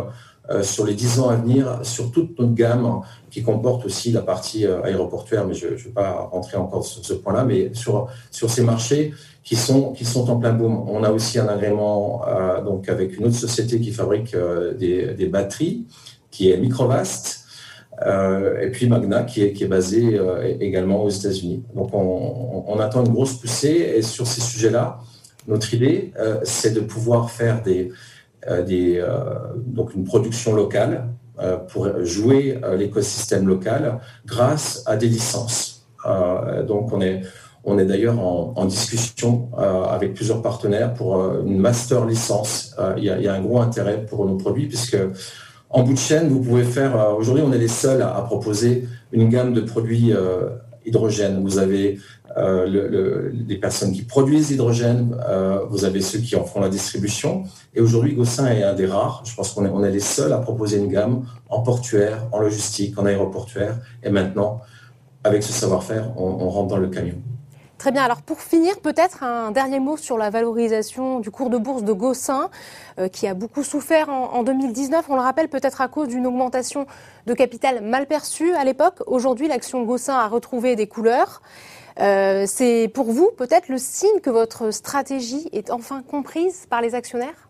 sur 0.62 0.85
les 0.85 0.93
10 0.93 1.19
ans 1.19 1.29
à 1.29 1.35
venir, 1.35 1.79
sur 1.83 2.12
toute 2.12 2.38
notre 2.38 2.53
gamme, 2.53 3.01
qui 3.31 3.41
comporte 3.41 3.85
aussi 3.85 4.12
la 4.12 4.21
partie 4.21 4.65
aéroportuaire, 4.65 5.47
mais 5.47 5.53
je 5.53 5.67
ne 5.67 5.75
vais 5.75 5.89
pas 5.89 6.29
rentrer 6.31 6.57
encore 6.57 6.85
sur 6.85 7.03
ce 7.03 7.13
point-là, 7.13 7.45
mais 7.45 7.73
sur, 7.73 8.07
sur 8.29 8.50
ces 8.50 8.63
marchés, 8.63 9.13
qui 9.43 9.55
sont, 9.55 9.91
qui 9.91 10.05
sont 10.05 10.29
en 10.29 10.38
plein 10.38 10.53
boom. 10.53 10.85
On 10.88 11.03
a 11.03 11.12
aussi 11.12 11.38
un 11.38 11.47
agrément 11.47 12.25
euh, 12.27 12.62
donc 12.62 12.89
avec 12.89 13.17
une 13.17 13.25
autre 13.25 13.35
société 13.35 13.79
qui 13.79 13.91
fabrique 13.91 14.33
euh, 14.33 14.73
des, 14.73 15.13
des, 15.13 15.27
batteries, 15.27 15.85
qui 16.31 16.50
est 16.50 16.57
Microvast, 16.57 17.45
euh, 18.01 18.59
et 18.62 18.71
puis 18.71 18.88
Magna, 18.88 19.23
qui 19.23 19.43
est, 19.43 19.53
qui 19.53 19.65
est 19.65 19.67
basé 19.67 20.17
euh, 20.17 20.55
également 20.59 21.03
aux 21.03 21.09
États-Unis. 21.09 21.63
Donc 21.75 21.93
on, 21.93 22.79
attend 22.79 23.05
une 23.05 23.13
grosse 23.13 23.33
poussée, 23.33 23.93
et 23.97 24.01
sur 24.01 24.25
ces 24.25 24.41
sujets-là, 24.41 25.00
notre 25.47 25.73
idée, 25.73 26.12
euh, 26.19 26.39
c'est 26.43 26.73
de 26.73 26.79
pouvoir 26.79 27.29
faire 27.29 27.62
des, 27.62 27.91
des, 28.65 29.03
donc 29.55 29.93
une 29.95 30.03
production 30.03 30.53
locale 30.53 31.07
pour 31.69 31.88
jouer 32.03 32.59
l'écosystème 32.77 33.47
local 33.47 34.00
grâce 34.25 34.83
à 34.85 34.97
des 34.97 35.07
licences. 35.07 35.88
donc 36.67 36.91
on 36.93 37.01
est 37.01 37.21
on 37.65 37.79
est 37.79 37.85
d'ailleurs 37.85 38.19
en, 38.19 38.65
discussion 38.65 39.50
euh, 39.57 39.83
avec 39.83 40.13
plusieurs 40.13 40.41
partenaires 40.41 40.93
pour 40.93 41.17
euh, 41.17 41.43
une 41.45 41.59
master 41.59 42.05
licence. 42.05 42.75
Euh, 42.79 42.93
il, 42.97 43.05
y 43.05 43.09
a, 43.09 43.33
un 43.33 43.41
gros 43.41 43.62
intérêt 43.62 44.05
pour 44.05 44.25
nos 44.25 44.35
produits 44.35 44.67
puisque 44.67 44.97
en 45.69 45.83
bout 45.83 45.93
de 45.93 45.97
chaîne, 45.97 46.27
vous 46.27 46.41
pouvez 46.41 46.63
faire. 46.63 47.15
Aujourd'hui, 47.17 47.43
on 47.45 47.51
est 47.51 47.57
les 47.57 47.67
seuls 47.67 48.01
à, 48.01 48.21
proposer 48.21 48.88
une 49.12 49.29
gamme 49.29 49.53
de 49.53 49.62
produits 49.62 50.13
hydrogène. 50.85 51.41
Vous 51.41 51.57
avez 51.57 51.99
le, 52.35 53.31
les 53.47 53.57
personnes 53.57 53.91
qui 53.91 54.01
produisent 54.03 54.49
l'hydrogène, 54.49 55.15
vous 55.69 55.85
avez 55.85 56.01
ceux 56.01 56.19
qui 56.19 56.35
en 56.35 56.45
font 56.45 56.61
la 56.61 56.69
distribution. 56.69 57.43
Et 57.75 57.81
aujourd'hui, 57.81 58.13
Gossin 58.13 58.47
est 58.47 58.63
un 58.63 58.73
des 58.73 58.87
rares. 58.87 59.23
Je 59.25 59.35
pense 59.35 59.51
qu'on 59.51 59.65
est, 59.65 59.69
on 59.69 59.83
est 59.83 59.91
les 59.91 59.99
seuls 59.99 60.33
à 60.33 60.39
proposer 60.39 60.77
une 60.77 60.87
gamme 60.87 61.25
en 61.49 61.61
portuaire, 61.61 62.27
en 62.31 62.39
logistique, 62.39 62.97
en 62.97 63.05
aéroportuaire. 63.05 63.79
Et 64.03 64.09
maintenant, 64.09 64.61
avec 65.23 65.43
ce 65.43 65.53
savoir-faire, 65.53 66.11
on 66.17 66.49
rentre 66.49 66.69
dans 66.69 66.77
le 66.77 66.87
camion. 66.87 67.21
Très 67.83 67.91
bien. 67.91 68.03
Alors 68.03 68.21
pour 68.21 68.39
finir, 68.39 68.79
peut-être 68.79 69.23
un 69.23 69.51
dernier 69.51 69.81
mot 69.81 69.97
sur 69.97 70.17
la 70.17 70.29
valorisation 70.29 71.19
du 71.19 71.31
cours 71.31 71.49
de 71.49 71.57
bourse 71.57 71.83
de 71.83 71.91
Gossin, 71.91 72.49
euh, 72.97 73.09
qui 73.09 73.27
a 73.27 73.33
beaucoup 73.33 73.61
souffert 73.61 74.07
en, 74.07 74.41
2019. 74.41 75.07
On 75.09 75.15
le 75.15 75.21
rappelle 75.21 75.49
peut-être 75.49 75.81
à 75.81 75.89
cause 75.89 76.07
d'une 76.07 76.25
augmentation 76.25 76.87
de 77.27 77.33
capital 77.33 77.83
mal 77.83 78.05
perçue 78.05 78.53
à 78.53 78.63
l'époque. 78.63 78.99
Aujourd'hui, 79.05 79.49
l'action 79.49 79.83
Gossin 79.83 80.13
a 80.13 80.29
retrouvé 80.29 80.77
des 80.77 80.87
couleurs. 80.87 81.41
Euh, 81.99 82.45
c'est 82.47 82.87
pour 82.87 83.11
vous 83.11 83.31
peut-être 83.37 83.67
le 83.67 83.77
signe 83.77 84.21
que 84.21 84.29
votre 84.29 84.71
stratégie 84.71 85.49
est 85.51 85.69
enfin 85.69 86.03
comprise 86.09 86.67
par 86.69 86.79
les 86.79 86.95
actionnaires? 86.95 87.49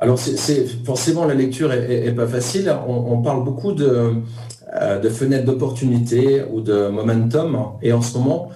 Alors, 0.00 0.18
c'est 0.18 0.66
forcément 0.84 1.24
la 1.24 1.34
lecture 1.34 1.72
est, 1.72 2.10
pas 2.16 2.26
facile. 2.26 2.76
On, 2.88 3.22
parle 3.22 3.44
beaucoup 3.44 3.76
euh, 3.78 4.18
de 4.98 5.08
fenêtres 5.08 5.44
d'opportunité 5.44 6.42
ou 6.52 6.60
de 6.60 6.88
momentum, 6.88 7.74
et 7.80 7.92
en 7.92 8.02
ce 8.02 8.18
moment, 8.18 8.50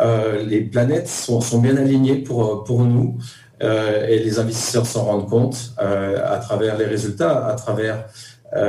euh, 0.00 0.42
les 0.42 0.60
planètes 0.60 1.08
sont, 1.08 1.40
bien 1.58 1.76
alignées 1.76 2.16
pour, 2.16 2.64
pour 2.64 2.84
nous 2.84 3.16
euh, 3.62 4.06
et 4.08 4.18
les 4.18 4.38
investisseurs 4.38 4.86
s'en 4.86 5.04
rendent 5.04 5.28
compte 5.28 5.72
euh, 5.80 6.20
à 6.24 6.38
travers 6.38 6.76
les 6.76 6.86
résultats, 6.86 7.46
à 7.46 7.54
travers 7.54 8.06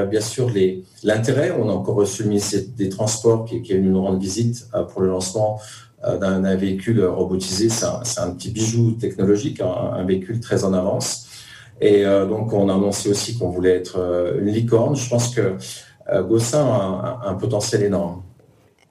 bien 0.10 0.22
sûr 0.22 0.52
l'intérêt. 1.04 1.52
On 1.52 1.70
a 1.70 1.72
encore 1.72 1.94
reçu 1.94 2.24
le 2.24 2.30
ministère 2.30 2.62
des 2.76 2.90
Transports 2.90 3.46
qui, 3.46 3.58
est 3.58 3.76
venu 3.76 3.90
nous 3.90 4.02
rendre 4.02 4.18
visite 4.18 4.68
pour 4.90 5.04
le 5.04 5.10
lancement 5.10 5.62
d'un 6.04 6.56
véhicule 6.56 7.06
robotisé. 7.06 7.70
C'est 7.70 7.86
un, 8.20 8.32
petit 8.32 8.50
bijou 8.50 8.94
technologique, 8.94 9.62
un, 9.62 10.04
véhicule 10.04 10.40
très 10.40 10.64
en 10.64 10.74
avance. 10.74 11.28
Et 11.82 12.04
donc, 12.04 12.52
on 12.52 12.68
a 12.68 12.74
annoncé 12.74 13.10
aussi 13.10 13.38
qu'on 13.38 13.52
voulait 13.52 13.76
être 13.76 14.34
une 14.42 14.48
licorne. 14.48 14.96
Je 14.96 15.08
pense 15.08 15.36
que 15.36 15.56
Gossin 16.24 16.66
a 16.66 17.22
un 17.28 17.36
potentiel 17.36 17.84
énorme. 17.84 18.24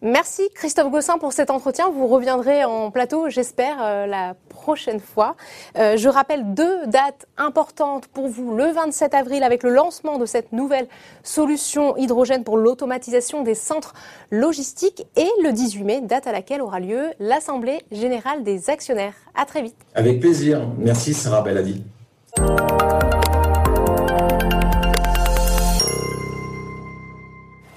Merci 0.04 0.42
Christophe 0.54 0.90
Gossin 0.90 1.16
pour 1.16 1.32
cet 1.32 1.48
entretien. 1.48 1.88
Vous 1.88 2.06
reviendrez 2.06 2.62
en 2.62 2.90
plateau, 2.90 3.30
j'espère, 3.30 3.78
euh, 3.80 4.06
la 4.06 4.34
prochaine 4.50 5.00
fois. 5.00 5.34
Euh, 5.78 5.96
je 5.96 6.10
rappelle 6.10 6.52
deux 6.52 6.86
dates 6.88 7.26
importantes 7.38 8.06
pour 8.08 8.28
vous. 8.28 8.54
Le 8.54 8.66
27 8.66 9.14
avril 9.14 9.42
avec 9.42 9.62
le 9.62 9.70
lancement 9.70 10.18
de 10.18 10.26
cette 10.26 10.52
nouvelle 10.52 10.88
solution 11.22 11.96
hydrogène 11.96 12.44
pour 12.44 12.58
l'automatisation 12.58 13.42
des 13.42 13.54
centres 13.54 13.94
logistiques 14.30 15.06
et 15.16 15.30
le 15.42 15.52
18 15.52 15.84
mai, 15.84 16.00
date 16.02 16.26
à 16.26 16.32
laquelle 16.32 16.60
aura 16.60 16.80
lieu 16.80 17.12
l'Assemblée 17.18 17.80
générale 17.90 18.42
des 18.42 18.68
actionnaires. 18.68 19.14
À 19.34 19.46
très 19.46 19.62
vite. 19.62 19.78
Avec 19.94 20.20
plaisir. 20.20 20.68
Merci 20.76 21.14
Sarah 21.14 21.40
Belladi. 21.40 21.82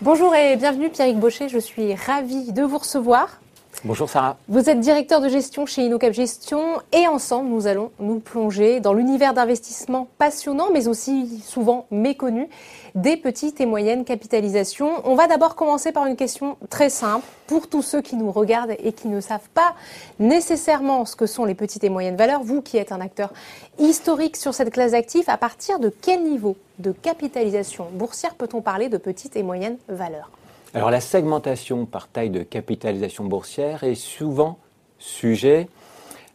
Bonjour 0.07 0.33
et 0.35 0.55
bienvenue 0.55 0.89
Pierrick 0.89 1.19
Baucher, 1.19 1.49
je 1.49 1.59
suis 1.59 1.93
ravie 1.93 2.53
de 2.53 2.63
vous 2.63 2.77
recevoir. 2.77 3.41
Bonjour 3.87 4.09
Sarah. 4.09 4.35
Vous 4.49 4.69
êtes 4.69 4.81
directeur 4.81 5.21
de 5.21 5.29
gestion 5.29 5.65
chez 5.65 5.85
InnoCap 5.85 6.11
Gestion 6.11 6.81
et 6.91 7.07
ensemble 7.07 7.47
nous 7.47 7.67
allons 7.67 7.91
nous 8.01 8.19
plonger 8.19 8.81
dans 8.81 8.91
l'univers 8.91 9.33
d'investissement 9.33 10.09
passionnant 10.17 10.71
mais 10.73 10.89
aussi 10.89 11.39
souvent 11.39 11.85
méconnu 11.89 12.49
des 12.95 13.15
petites 13.15 13.61
et 13.61 13.65
moyennes 13.65 14.03
capitalisations. 14.03 14.91
On 15.05 15.15
va 15.15 15.27
d'abord 15.27 15.55
commencer 15.55 15.93
par 15.93 16.05
une 16.05 16.17
question 16.17 16.57
très 16.69 16.89
simple 16.89 17.25
pour 17.47 17.69
tous 17.69 17.81
ceux 17.81 18.01
qui 18.01 18.17
nous 18.17 18.29
regardent 18.29 18.75
et 18.77 18.91
qui 18.91 19.07
ne 19.07 19.21
savent 19.21 19.47
pas 19.53 19.73
nécessairement 20.19 21.05
ce 21.05 21.15
que 21.15 21.25
sont 21.25 21.45
les 21.45 21.55
petites 21.55 21.85
et 21.85 21.89
moyennes 21.89 22.17
valeurs. 22.17 22.43
Vous 22.43 22.61
qui 22.61 22.75
êtes 22.75 22.91
un 22.91 22.99
acteur 22.99 23.31
historique 23.79 24.35
sur 24.35 24.53
cette 24.53 24.71
classe 24.73 24.91
d'actifs, 24.91 25.29
à 25.29 25.37
partir 25.37 25.79
de 25.79 25.87
quel 25.87 26.25
niveau 26.25 26.57
de 26.79 26.91
capitalisation 26.91 27.87
boursière 27.93 28.35
peut-on 28.35 28.61
parler 28.61 28.89
de 28.89 28.97
petites 28.97 29.37
et 29.37 29.43
moyennes 29.43 29.77
valeurs? 29.87 30.29
Alors 30.77 30.91
la 30.91 31.01
segmentation 31.01 31.87
par 31.87 32.07
taille 32.07 32.29
de 32.29 32.43
capitalisation 32.43 33.25
boursière 33.25 33.83
est 33.83 33.95
souvent 33.95 34.59
sujet 34.99 35.69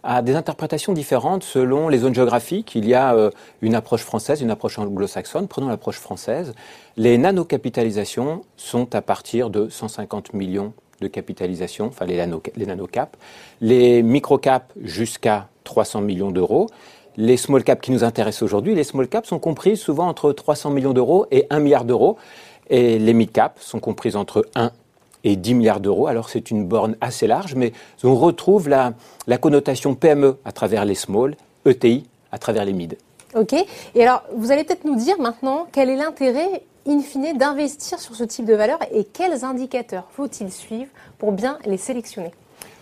a 0.02 0.20
des 0.20 0.34
interprétations 0.34 0.92
différentes 0.92 1.44
selon 1.44 1.88
les 1.88 1.98
zones 1.98 2.12
géographiques. 2.16 2.74
Il 2.74 2.88
y 2.88 2.92
a 2.92 3.14
euh, 3.14 3.30
une 3.60 3.76
approche 3.76 4.02
française, 4.02 4.40
une 4.40 4.50
approche 4.50 4.80
anglo-saxonne. 4.80 5.46
Prenons 5.46 5.68
l'approche 5.68 6.00
française. 6.00 6.54
Les 6.96 7.18
nanocapitalisations 7.18 8.42
sont 8.56 8.96
à 8.96 9.00
partir 9.00 9.48
de 9.48 9.68
150 9.68 10.34
millions 10.34 10.72
de 11.00 11.06
capitalisation, 11.06 11.86
enfin 11.86 12.04
les, 12.06 12.16
nano, 12.16 12.42
les 12.56 12.66
nanocaps. 12.66 13.16
Les 13.60 14.02
microcaps 14.02 14.72
jusqu'à 14.82 15.46
300 15.62 16.00
millions 16.00 16.32
d'euros. 16.32 16.66
Les 17.16 17.36
small 17.36 17.62
caps 17.62 17.82
qui 17.82 17.92
nous 17.92 18.04
intéressent 18.04 18.42
aujourd'hui, 18.42 18.74
les 18.74 18.84
small 18.84 19.06
caps 19.06 19.28
sont 19.28 19.38
compris 19.38 19.76
souvent 19.76 20.08
entre 20.08 20.32
300 20.32 20.70
millions 20.70 20.94
d'euros 20.94 21.26
et 21.30 21.46
1 21.50 21.60
milliard 21.60 21.84
d'euros. 21.84 22.16
Et 22.70 22.98
les 22.98 23.12
mid 23.12 23.30
caps 23.30 23.60
sont 23.62 23.80
comprises 23.80 24.16
entre 24.16 24.46
1 24.54 24.70
et 25.24 25.36
10 25.36 25.54
milliards 25.54 25.80
d'euros. 25.80 26.06
Alors 26.06 26.28
c'est 26.28 26.50
une 26.50 26.66
borne 26.66 26.96
assez 27.00 27.26
large, 27.26 27.54
mais 27.54 27.72
on 28.02 28.14
retrouve 28.14 28.68
la, 28.68 28.94
la 29.26 29.38
connotation 29.38 29.94
PME 29.94 30.38
à 30.44 30.52
travers 30.52 30.84
les 30.84 30.94
small, 30.94 31.36
ETI 31.66 32.06
à 32.30 32.38
travers 32.38 32.64
les 32.64 32.72
mid. 32.72 32.96
Ok. 33.34 33.54
Et 33.94 34.02
alors, 34.02 34.22
vous 34.34 34.52
allez 34.52 34.64
peut-être 34.64 34.84
nous 34.84 34.96
dire 34.96 35.18
maintenant 35.18 35.66
quel 35.72 35.88
est 35.88 35.96
l'intérêt 35.96 36.62
in 36.86 37.00
fine 37.00 37.36
d'investir 37.38 37.98
sur 37.98 38.14
ce 38.14 38.24
type 38.24 38.44
de 38.44 38.54
valeur 38.54 38.78
et 38.92 39.04
quels 39.04 39.44
indicateurs 39.44 40.08
faut-il 40.12 40.50
suivre 40.50 40.90
pour 41.18 41.32
bien 41.32 41.58
les 41.64 41.76
sélectionner? 41.76 42.32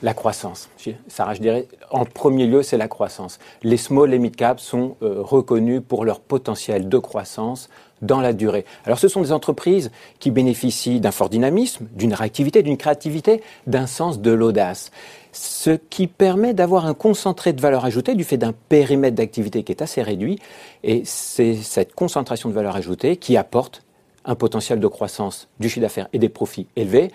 La 0.02 0.14
croissance. 0.14 0.70
Sarah, 1.08 1.34
je 1.34 1.40
dirais, 1.40 1.68
en 1.90 2.06
premier 2.06 2.46
lieu, 2.46 2.62
c'est 2.62 2.78
la 2.78 2.88
croissance. 2.88 3.38
Les 3.62 3.76
small 3.76 4.14
et 4.14 4.18
mid 4.18 4.34
caps 4.34 4.62
sont 4.62 4.96
euh, 5.02 5.20
reconnus 5.20 5.82
pour 5.86 6.06
leur 6.06 6.20
potentiel 6.20 6.88
de 6.88 6.98
croissance 6.98 7.68
dans 8.02 8.20
la 8.20 8.32
durée. 8.32 8.64
Alors 8.84 8.98
ce 8.98 9.08
sont 9.08 9.22
des 9.22 9.32
entreprises 9.32 9.90
qui 10.18 10.30
bénéficient 10.30 11.00
d'un 11.00 11.10
fort 11.10 11.28
dynamisme, 11.28 11.86
d'une 11.92 12.14
réactivité, 12.14 12.62
d'une 12.62 12.76
créativité, 12.76 13.42
d'un 13.66 13.86
sens 13.86 14.20
de 14.20 14.30
l'audace. 14.30 14.90
Ce 15.32 15.70
qui 15.70 16.06
permet 16.06 16.54
d'avoir 16.54 16.86
un 16.86 16.94
concentré 16.94 17.52
de 17.52 17.60
valeur 17.60 17.84
ajoutée 17.84 18.14
du 18.14 18.24
fait 18.24 18.36
d'un 18.36 18.52
périmètre 18.68 19.16
d'activité 19.16 19.62
qui 19.62 19.72
est 19.72 19.82
assez 19.82 20.02
réduit. 20.02 20.38
Et 20.82 21.02
c'est 21.04 21.54
cette 21.54 21.94
concentration 21.94 22.48
de 22.48 22.54
valeur 22.54 22.74
ajoutée 22.74 23.16
qui 23.16 23.36
apporte 23.36 23.82
un 24.24 24.34
potentiel 24.34 24.80
de 24.80 24.86
croissance 24.86 25.48
du 25.60 25.68
chiffre 25.68 25.82
d'affaires 25.82 26.08
et 26.12 26.18
des 26.18 26.28
profits 26.28 26.66
élevés. 26.76 27.10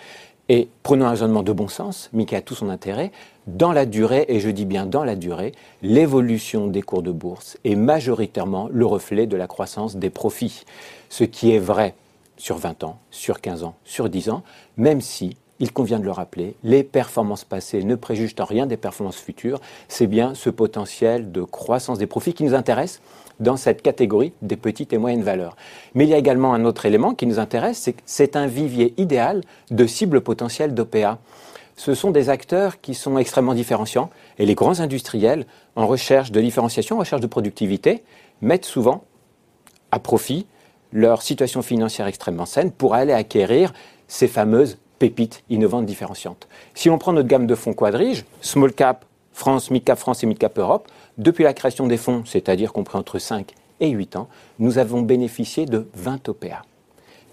Et 0.48 0.70
prenons 0.84 1.06
un 1.06 1.10
raisonnement 1.10 1.42
de 1.42 1.52
bon 1.52 1.68
sens, 1.68 2.10
mais 2.14 2.26
qui 2.26 2.36
a 2.36 2.42
tout 2.42 2.54
son 2.54 2.70
intérêt, 2.70 3.12
dans 3.48 3.72
la 3.72 3.86
durée, 3.86 4.26
et 4.28 4.40
je 4.40 4.50
dis 4.50 4.66
bien 4.66 4.86
dans 4.86 5.04
la 5.04 5.16
durée, 5.16 5.54
l'évolution 5.82 6.68
des 6.68 6.84
cours 6.84 7.02
de 7.02 7.12
bourse 7.12 7.58
est 7.64 7.76
majoritairement 7.76 8.70
le 8.72 8.86
reflet 8.86 9.26
de 9.26 9.38
la 9.38 9.48
croissance 9.48 9.96
des 9.96 10.12
profits. 10.12 10.64
Ce 11.10 11.24
qui 11.24 11.52
est 11.52 11.60
vrai 11.60 11.96
sur 12.38 12.58
20 12.58 12.84
ans, 12.84 13.00
sur 13.10 13.42
15 13.42 13.64
ans, 13.64 13.76
sur 13.86 14.10
10 14.10 14.30
ans, 14.30 14.44
même 14.78 15.02
si, 15.02 15.38
il 15.60 15.72
convient 15.72 16.00
de 16.00 16.04
le 16.04 16.12
rappeler, 16.12 16.56
les 16.64 16.84
performances 16.84 17.46
passées 17.46 17.84
ne 17.84 17.96
préjugent 17.96 18.36
en 18.40 18.46
rien 18.46 18.66
des 18.66 18.78
performances 18.78 19.18
futures, 19.18 19.62
c'est 19.88 20.08
bien 20.08 20.36
ce 20.36 20.50
potentiel 20.50 21.32
de 21.32 21.44
croissance 21.44 21.98
des 21.98 22.08
profits 22.08 22.34
qui 22.34 22.44
nous 22.44 22.54
intéresse 22.54 23.02
dans 23.40 23.58
cette 23.58 23.82
catégorie 23.82 24.34
des 24.42 24.56
petites 24.56 24.94
et 24.94 24.98
moyennes 24.98 25.24
valeurs. 25.24 25.56
Mais 25.94 26.06
il 26.06 26.10
y 26.10 26.14
a 26.14 26.18
également 26.18 26.54
un 26.54 26.66
autre 26.66 26.86
élément 26.86 27.14
qui 27.14 27.26
nous 27.26 27.40
intéresse, 27.40 27.78
c'est 27.78 27.96
c'est 28.06 28.36
un 28.36 28.48
vivier 28.48 28.94
idéal 28.98 29.42
de 29.72 29.86
cibles 29.86 30.22
potentielles 30.22 30.74
d'OPA. 30.74 31.20
Ce 31.78 31.94
sont 31.94 32.12
des 32.12 32.30
acteurs 32.30 32.80
qui 32.80 32.94
sont 32.94 33.18
extrêmement 33.18 33.54
différenciants 33.54 34.10
et 34.38 34.46
les 34.46 34.56
grands 34.56 34.80
industriels, 34.80 35.46
en 35.76 35.88
recherche 35.88 36.32
de 36.32 36.40
différenciation, 36.40 36.96
en 36.96 37.00
recherche 37.00 37.22
de 37.22 37.28
productivité, 37.28 38.04
mettent 38.42 38.66
souvent 38.66 39.04
à 39.92 40.00
profit 40.00 40.46
leur 40.94 41.22
situation 41.22 41.62
financière 41.62 42.08
extrêmement 42.08 42.46
saine 42.46 42.72
pour 42.72 42.94
aller 42.96 43.12
acquérir 43.12 43.74
ces 44.08 44.28
fameuses 44.28 44.78
pépites 45.00 45.44
innovantes 45.50 45.86
différenciantes. 45.86 46.48
Si 46.74 46.90
on 46.90 46.98
prend 46.98 47.14
notre 47.14 47.28
gamme 47.28 47.48
de 47.48 47.56
fonds 47.56 47.74
quadrige, 47.74 48.26
small 48.42 48.74
cap, 48.74 49.06
France, 49.34 49.70
mid 49.70 49.84
cap 49.84 50.00
France 50.00 50.24
et 50.24 50.28
mid 50.28 50.38
cap 50.38 50.58
Europe, 50.58 50.88
depuis 51.18 51.44
la 51.44 51.54
création 51.54 51.88
des 51.88 51.98
fonds, 51.98 52.24
c'est-à-dire 52.26 52.74
compris 52.74 52.98
entre 52.98 53.20
5 53.20 53.54
et 53.82 53.90
8 53.90 54.16
ans, 54.16 54.28
nous 54.60 54.78
avons 54.78 55.02
bénéficié 55.02 55.66
de 55.66 55.88
20 55.96 56.30
OPA. 56.30 56.62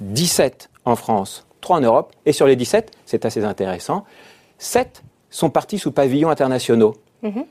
17 0.01 0.69
en 0.85 0.97
France, 0.97 1.47
3 1.61 1.79
en 1.79 1.81
Europe, 1.81 2.13
et 2.27 2.33
sur 2.33 2.47
les 2.47 2.57
17, 2.57 2.91
c'est 3.07 3.25
assez 3.25 3.45
intéressant, 3.45 4.05
7 4.59 5.03
sont 5.31 5.51
partis 5.51 5.79
sous 5.79 5.93
pavillons 5.93 6.29
internationaux. 6.29 6.95
Mhm. 7.23 7.45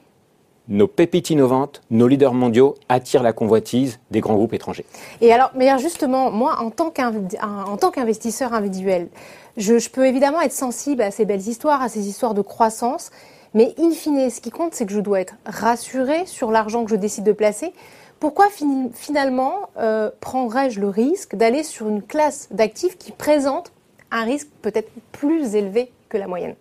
Nos 0.71 0.87
pépites 0.87 1.29
innovantes, 1.29 1.81
nos 1.91 2.07
leaders 2.07 2.33
mondiaux 2.33 2.75
attirent 2.87 3.23
la 3.23 3.33
convoitise 3.33 3.99
des 4.09 4.21
grands 4.21 4.35
groupes 4.35 4.53
étrangers. 4.53 4.85
Et 5.19 5.33
alors, 5.33 5.51
mais 5.53 5.77
justement, 5.79 6.31
moi, 6.31 6.59
en 6.61 6.69
tant 6.69 6.91
qu'investisseur 6.91 8.53
individuel, 8.53 9.09
je, 9.57 9.89
peux 9.89 10.05
évidemment 10.05 10.39
être 10.39 10.53
sensible 10.53 11.01
à 11.01 11.11
ces 11.11 11.25
belles 11.25 11.45
histoires, 11.45 11.81
à 11.81 11.89
ces 11.89 12.07
histoires 12.07 12.33
de 12.33 12.41
croissance, 12.41 13.11
mais 13.53 13.75
in 13.77 13.91
fine, 13.91 14.29
ce 14.29 14.39
qui 14.39 14.49
compte, 14.49 14.73
c'est 14.73 14.85
que 14.85 14.93
je 14.93 15.01
dois 15.01 15.19
être 15.19 15.35
rassuré 15.45 16.25
sur 16.25 16.51
l'argent 16.51 16.85
que 16.85 16.91
je 16.91 16.95
décide 16.95 17.25
de 17.25 17.33
placer. 17.33 17.73
Pourquoi 18.21 18.47
finalement 18.93 19.55
euh, 19.77 20.09
prendrais-je 20.21 20.79
le 20.79 20.87
risque 20.87 21.35
d'aller 21.35 21.63
sur 21.63 21.89
une 21.89 22.01
classe 22.01 22.47
d'actifs 22.49 22.97
qui 22.97 23.11
présente 23.11 23.73
un 24.09 24.23
risque 24.23 24.47
peut-être 24.61 24.89
plus 25.11 25.53
élevé 25.55 25.91
que 26.07 26.17
la 26.17 26.27
moyenne? 26.27 26.55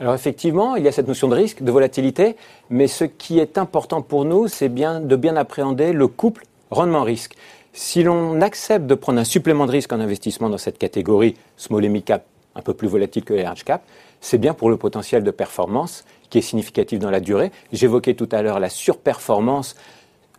Alors 0.00 0.14
effectivement, 0.14 0.76
il 0.76 0.84
y 0.84 0.88
a 0.88 0.92
cette 0.92 1.08
notion 1.08 1.28
de 1.28 1.34
risque, 1.34 1.62
de 1.62 1.70
volatilité, 1.70 2.36
mais 2.70 2.86
ce 2.86 3.04
qui 3.04 3.38
est 3.38 3.58
important 3.58 4.02
pour 4.02 4.24
nous, 4.24 4.48
c'est 4.48 4.68
bien 4.68 5.00
de 5.00 5.16
bien 5.16 5.36
appréhender 5.36 5.92
le 5.92 6.08
couple 6.08 6.44
rendement-risque. 6.70 7.36
Si 7.72 8.02
l'on 8.02 8.40
accepte 8.40 8.86
de 8.86 8.94
prendre 8.94 9.20
un 9.20 9.24
supplément 9.24 9.66
de 9.66 9.70
risque 9.70 9.92
en 9.92 10.00
investissement 10.00 10.50
dans 10.50 10.58
cette 10.58 10.78
catégorie 10.78 11.36
small 11.56 11.84
et 11.84 11.88
mid 11.88 12.04
cap, 12.04 12.24
un 12.54 12.60
peu 12.60 12.74
plus 12.74 12.88
volatile 12.88 13.24
que 13.24 13.32
les 13.32 13.42
large 13.42 13.64
cap, 13.64 13.82
c'est 14.20 14.38
bien 14.38 14.54
pour 14.54 14.70
le 14.70 14.76
potentiel 14.76 15.22
de 15.24 15.30
performance 15.30 16.04
qui 16.30 16.38
est 16.38 16.42
significatif 16.42 16.98
dans 16.98 17.10
la 17.10 17.20
durée. 17.20 17.50
J'évoquais 17.72 18.14
tout 18.14 18.28
à 18.32 18.42
l'heure 18.42 18.60
la 18.60 18.68
surperformance 18.68 19.74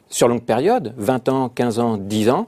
sur 0.10 0.28
longue 0.28 0.44
période, 0.44 0.94
20 0.98 1.30
ans, 1.30 1.50
15 1.50 1.80
ans, 1.80 1.98
10 1.98 2.30
ans, 2.30 2.48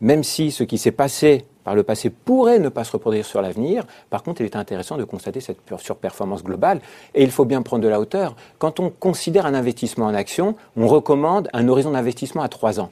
même 0.00 0.22
si 0.22 0.50
ce 0.50 0.62
qui 0.62 0.78
s'est 0.78 0.92
passé 0.92 1.44
par 1.66 1.74
le 1.74 1.82
passé 1.82 2.10
pourrait 2.10 2.60
ne 2.60 2.68
pas 2.68 2.84
se 2.84 2.92
reproduire 2.92 3.26
sur 3.26 3.42
l'avenir. 3.42 3.82
Par 4.08 4.22
contre, 4.22 4.40
il 4.40 4.44
est 4.44 4.54
intéressant 4.54 4.96
de 4.96 5.02
constater 5.02 5.40
cette 5.40 5.58
surperformance 5.78 6.44
globale 6.44 6.78
et 7.12 7.24
il 7.24 7.30
faut 7.32 7.44
bien 7.44 7.60
prendre 7.62 7.82
de 7.82 7.88
la 7.88 7.98
hauteur. 7.98 8.36
Quand 8.58 8.78
on 8.78 8.88
considère 8.88 9.46
un 9.46 9.54
investissement 9.54 10.06
en 10.06 10.14
action, 10.14 10.54
on 10.76 10.86
recommande 10.86 11.48
un 11.52 11.66
horizon 11.66 11.90
d'investissement 11.90 12.42
à 12.42 12.48
3 12.48 12.78
ans. 12.78 12.90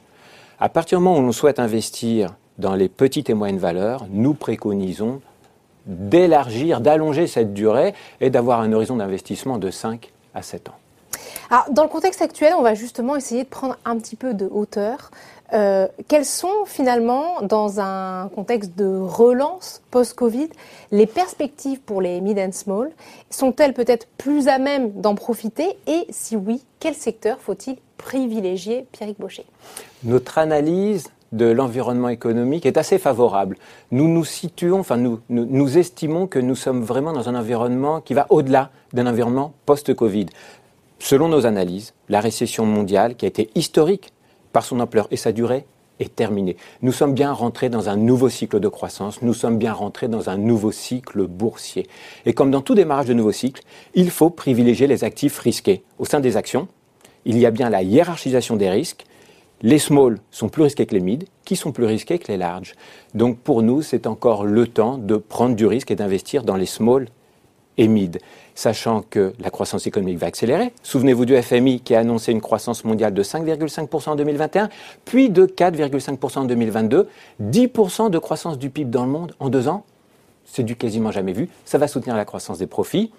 À 0.59 0.67
partir 0.67 0.97
du 0.97 1.05
moment 1.05 1.17
où 1.17 1.21
l'on 1.21 1.31
souhaite 1.31 1.57
investir 1.59 2.35
dans 2.57 2.75
les 2.75 2.89
petites 2.89 3.29
et 3.29 3.33
moyennes 3.33 3.59
valeurs, 3.59 4.07
nous 4.09 4.33
préconisons 4.33 5.21
d'élargir, 5.85 6.81
d'allonger 6.81 7.27
cette 7.27 7.53
durée 7.53 7.93
et 8.19 8.29
d'avoir 8.29 8.59
un 8.59 8.73
horizon 8.73 8.97
d'investissement 8.97 9.57
de 9.57 9.71
5 9.71 10.11
à 10.33 10.41
7 10.41 10.67
ans. 10.67 10.75
Alors, 11.49 11.65
dans 11.71 11.83
le 11.83 11.89
contexte 11.89 12.21
actuel, 12.21 12.53
on 12.57 12.61
va 12.61 12.73
justement 12.73 13.15
essayer 13.15 13.43
de 13.43 13.49
prendre 13.49 13.77
un 13.85 13.97
petit 13.97 14.15
peu 14.15 14.33
de 14.33 14.49
hauteur. 14.51 15.11
Euh, 15.53 15.87
quelles 16.07 16.25
sont 16.25 16.65
finalement, 16.65 17.41
dans 17.41 17.79
un 17.79 18.29
contexte 18.29 18.75
de 18.75 18.99
relance 18.99 19.81
post-Covid, 19.91 20.49
les 20.91 21.05
perspectives 21.05 21.79
pour 21.81 22.01
les 22.01 22.19
mid 22.21 22.39
and 22.39 22.51
small? 22.51 22.91
Sont-elles 23.29 23.73
peut-être 23.73 24.07
plus 24.17 24.47
à 24.47 24.57
même 24.57 24.91
d'en 24.93 25.15
profiter? 25.15 25.77
Et 25.87 26.07
si 26.09 26.35
oui, 26.35 26.63
quel 26.79 26.95
secteur 26.95 27.39
faut-il 27.39 27.77
privilégier, 27.97 28.87
Pierrick 28.91 29.19
Baucher 29.19 29.45
Notre 30.03 30.37
analyse 30.37 31.09
de 31.31 31.45
l'environnement 31.45 32.09
économique 32.09 32.65
est 32.65 32.77
assez 32.77 32.97
favorable. 32.97 33.57
Nous 33.91 34.07
nous 34.07 34.23
situons, 34.23 34.79
enfin 34.79 34.97
nous, 34.97 35.19
nous, 35.29 35.77
estimons 35.77 36.27
que 36.27 36.39
nous 36.39 36.55
sommes 36.55 36.81
vraiment 36.81 37.13
dans 37.13 37.27
un 37.29 37.35
environnement 37.35 37.99
qui 37.99 38.13
va 38.13 38.25
au-delà 38.29 38.71
d'un 38.93 39.07
environnement 39.07 39.53
post-Covid. 39.65 40.27
Selon 40.99 41.27
nos 41.27 41.45
analyses, 41.45 41.93
la 42.09 42.21
récession 42.21 42.65
mondiale, 42.65 43.15
qui 43.15 43.25
a 43.25 43.27
été 43.27 43.49
historique 43.55 44.11
par 44.55 44.63
son 44.63 44.79
ampleur 44.79 45.09
et 45.11 45.17
sa 45.17 45.33
durée, 45.33 45.65
est 45.99 46.15
terminée. 46.15 46.55
Nous 46.81 46.93
sommes 46.93 47.13
bien 47.13 47.33
rentrés 47.33 47.67
dans 47.67 47.89
un 47.89 47.97
nouveau 47.97 48.29
cycle 48.29 48.61
de 48.61 48.69
croissance, 48.69 49.21
nous 49.21 49.33
sommes 49.33 49.57
bien 49.57 49.73
rentrés 49.73 50.07
dans 50.07 50.29
un 50.29 50.37
nouveau 50.37 50.71
cycle 50.71 51.27
boursier. 51.27 51.87
Et 52.25 52.31
comme 52.31 52.51
dans 52.51 52.61
tout 52.61 52.73
démarrage 52.73 53.07
de 53.07 53.13
nouveau 53.13 53.33
cycle, 53.33 53.63
il 53.95 54.09
faut 54.09 54.29
privilégier 54.29 54.87
les 54.87 55.03
actifs 55.03 55.37
risqués. 55.39 55.83
Au 55.99 56.05
sein 56.05 56.21
des 56.21 56.37
actions, 56.37 56.69
il 57.25 57.37
y 57.37 57.45
a 57.45 57.51
bien 57.51 57.69
la 57.69 57.83
hiérarchisation 57.83 58.55
des 58.55 58.69
risques, 58.69 59.03
les 59.61 59.77
small 59.77 60.19
sont 60.31 60.47
plus 60.47 60.63
risqués 60.63 60.85
que 60.85 60.95
les 60.95 61.01
mid, 61.01 61.25
qui 61.43 61.57
sont 61.57 61.73
plus 61.73 61.85
risqués 61.85 62.17
que 62.17 62.31
les 62.31 62.37
large. 62.37 62.75
Donc 63.13 63.39
pour 63.39 63.61
nous, 63.61 63.81
c'est 63.81 64.07
encore 64.07 64.45
le 64.45 64.67
temps 64.67 64.97
de 64.97 65.17
prendre 65.17 65.57
du 65.57 65.65
risque 65.65 65.91
et 65.91 65.95
d'investir 65.95 66.43
dans 66.43 66.55
les 66.55 66.65
small 66.65 67.09
et 67.77 67.87
mid, 67.87 68.19
sachant 68.55 69.01
que 69.01 69.33
la 69.39 69.49
croissance 69.49 69.87
économique 69.87 70.17
va 70.17 70.27
accélérer. 70.27 70.73
Souvenez-vous 70.83 71.25
du 71.25 71.41
FMI 71.41 71.81
qui 71.81 71.95
a 71.95 71.99
annoncé 71.99 72.31
une 72.31 72.41
croissance 72.41 72.83
mondiale 72.85 73.13
de 73.13 73.23
5,5% 73.23 74.09
en 74.09 74.15
2021, 74.15 74.69
puis 75.03 75.29
de 75.29 75.45
4,5% 75.45 76.39
en 76.39 76.45
2022, 76.45 77.07
10% 77.41 78.09
de 78.09 78.19
croissance 78.19 78.57
du 78.57 78.69
PIB 78.69 78.91
dans 78.91 79.05
le 79.05 79.11
monde 79.11 79.35
en 79.39 79.49
deux 79.49 79.67
ans. 79.67 79.83
C'est 80.45 80.63
du 80.63 80.75
quasiment 80.75 81.11
jamais 81.11 81.33
vu. 81.33 81.49
Ça 81.65 81.77
va 81.77 81.87
soutenir 81.87 82.15
la 82.15 82.25
croissance 82.25 82.59
des 82.59 82.67
profits. 82.67 83.11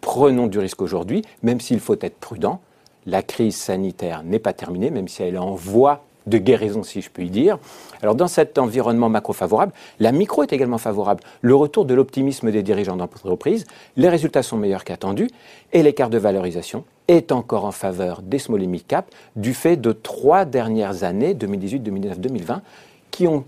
Prenons 0.00 0.46
du 0.46 0.58
risque 0.58 0.82
aujourd'hui, 0.82 1.22
même 1.42 1.60
s'il 1.60 1.80
faut 1.80 1.96
être 2.00 2.16
prudent 2.18 2.60
la 3.06 3.22
crise 3.22 3.56
sanitaire 3.56 4.22
n'est 4.24 4.40
pas 4.40 4.52
terminée, 4.52 4.90
même 4.90 5.08
si 5.08 5.22
elle 5.22 5.36
est 5.36 5.38
en 5.38 5.54
voie 5.54 6.04
de 6.26 6.38
guérison, 6.38 6.82
si 6.82 7.00
je 7.00 7.10
puis 7.10 7.30
dire. 7.30 7.58
Alors, 8.02 8.14
dans 8.14 8.28
cet 8.28 8.58
environnement 8.58 9.08
macro-favorable, 9.08 9.72
la 10.00 10.12
micro 10.12 10.42
est 10.42 10.52
également 10.52 10.78
favorable. 10.78 11.22
Le 11.40 11.54
retour 11.54 11.84
de 11.84 11.94
l'optimisme 11.94 12.50
des 12.50 12.62
dirigeants 12.62 12.96
d'entreprise, 12.96 13.64
les 13.96 14.08
résultats 14.08 14.42
sont 14.42 14.56
meilleurs 14.56 14.84
qu'attendus 14.84 15.30
et 15.72 15.82
l'écart 15.82 16.10
de 16.10 16.18
valorisation 16.18 16.84
est 17.08 17.32
encore 17.32 17.64
en 17.64 17.72
faveur 17.72 18.22
des 18.22 18.38
small 18.38 18.62
et 18.62 18.66
mid 18.66 18.86
cap 18.86 19.10
du 19.36 19.54
fait 19.54 19.76
de 19.76 19.92
trois 19.92 20.44
dernières 20.44 21.04
années, 21.04 21.34
2018, 21.34 21.80
2019, 21.80 22.20
2020, 22.20 22.62
qui 23.10 23.28
ont 23.28 23.44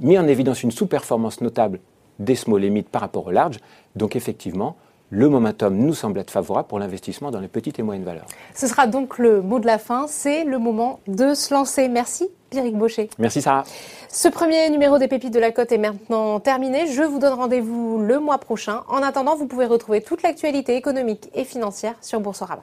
mis 0.00 0.18
en 0.18 0.26
évidence 0.26 0.62
une 0.62 0.70
sous-performance 0.70 1.40
notable 1.40 1.80
des 2.18 2.34
small 2.34 2.64
et 2.64 2.70
mid 2.70 2.86
par 2.86 3.02
rapport 3.02 3.26
au 3.26 3.30
large. 3.30 3.58
Donc 3.96 4.16
effectivement, 4.16 4.76
le 5.14 5.28
momentum 5.28 5.76
nous 5.76 5.94
semble 5.94 6.18
être 6.18 6.32
favorable 6.32 6.66
pour 6.66 6.80
l'investissement 6.80 7.30
dans 7.30 7.38
les 7.38 7.46
petites 7.46 7.78
et 7.78 7.82
moyennes 7.82 8.04
valeurs. 8.04 8.26
Ce 8.52 8.66
sera 8.66 8.88
donc 8.88 9.18
le 9.18 9.42
mot 9.42 9.60
de 9.60 9.66
la 9.66 9.78
fin, 9.78 10.06
c'est 10.08 10.42
le 10.42 10.58
moment 10.58 10.98
de 11.06 11.34
se 11.34 11.54
lancer. 11.54 11.88
Merci 11.88 12.28
Pierrick 12.50 12.76
Baucher. 12.76 13.08
Merci 13.18 13.40
Sarah. 13.40 13.62
Ce 14.08 14.26
premier 14.26 14.68
numéro 14.70 14.98
des 14.98 15.06
pépites 15.06 15.32
de 15.32 15.38
la 15.38 15.52
côte 15.52 15.70
est 15.70 15.78
maintenant 15.78 16.40
terminé. 16.40 16.88
Je 16.88 17.02
vous 17.02 17.20
donne 17.20 17.34
rendez-vous 17.34 17.98
le 18.00 18.18
mois 18.18 18.38
prochain. 18.38 18.82
En 18.88 19.02
attendant, 19.02 19.36
vous 19.36 19.46
pouvez 19.46 19.66
retrouver 19.66 20.00
toute 20.00 20.22
l'actualité 20.22 20.74
économique 20.74 21.30
et 21.34 21.44
financière 21.44 21.94
sur 22.00 22.20
Boursorama. 22.20 22.62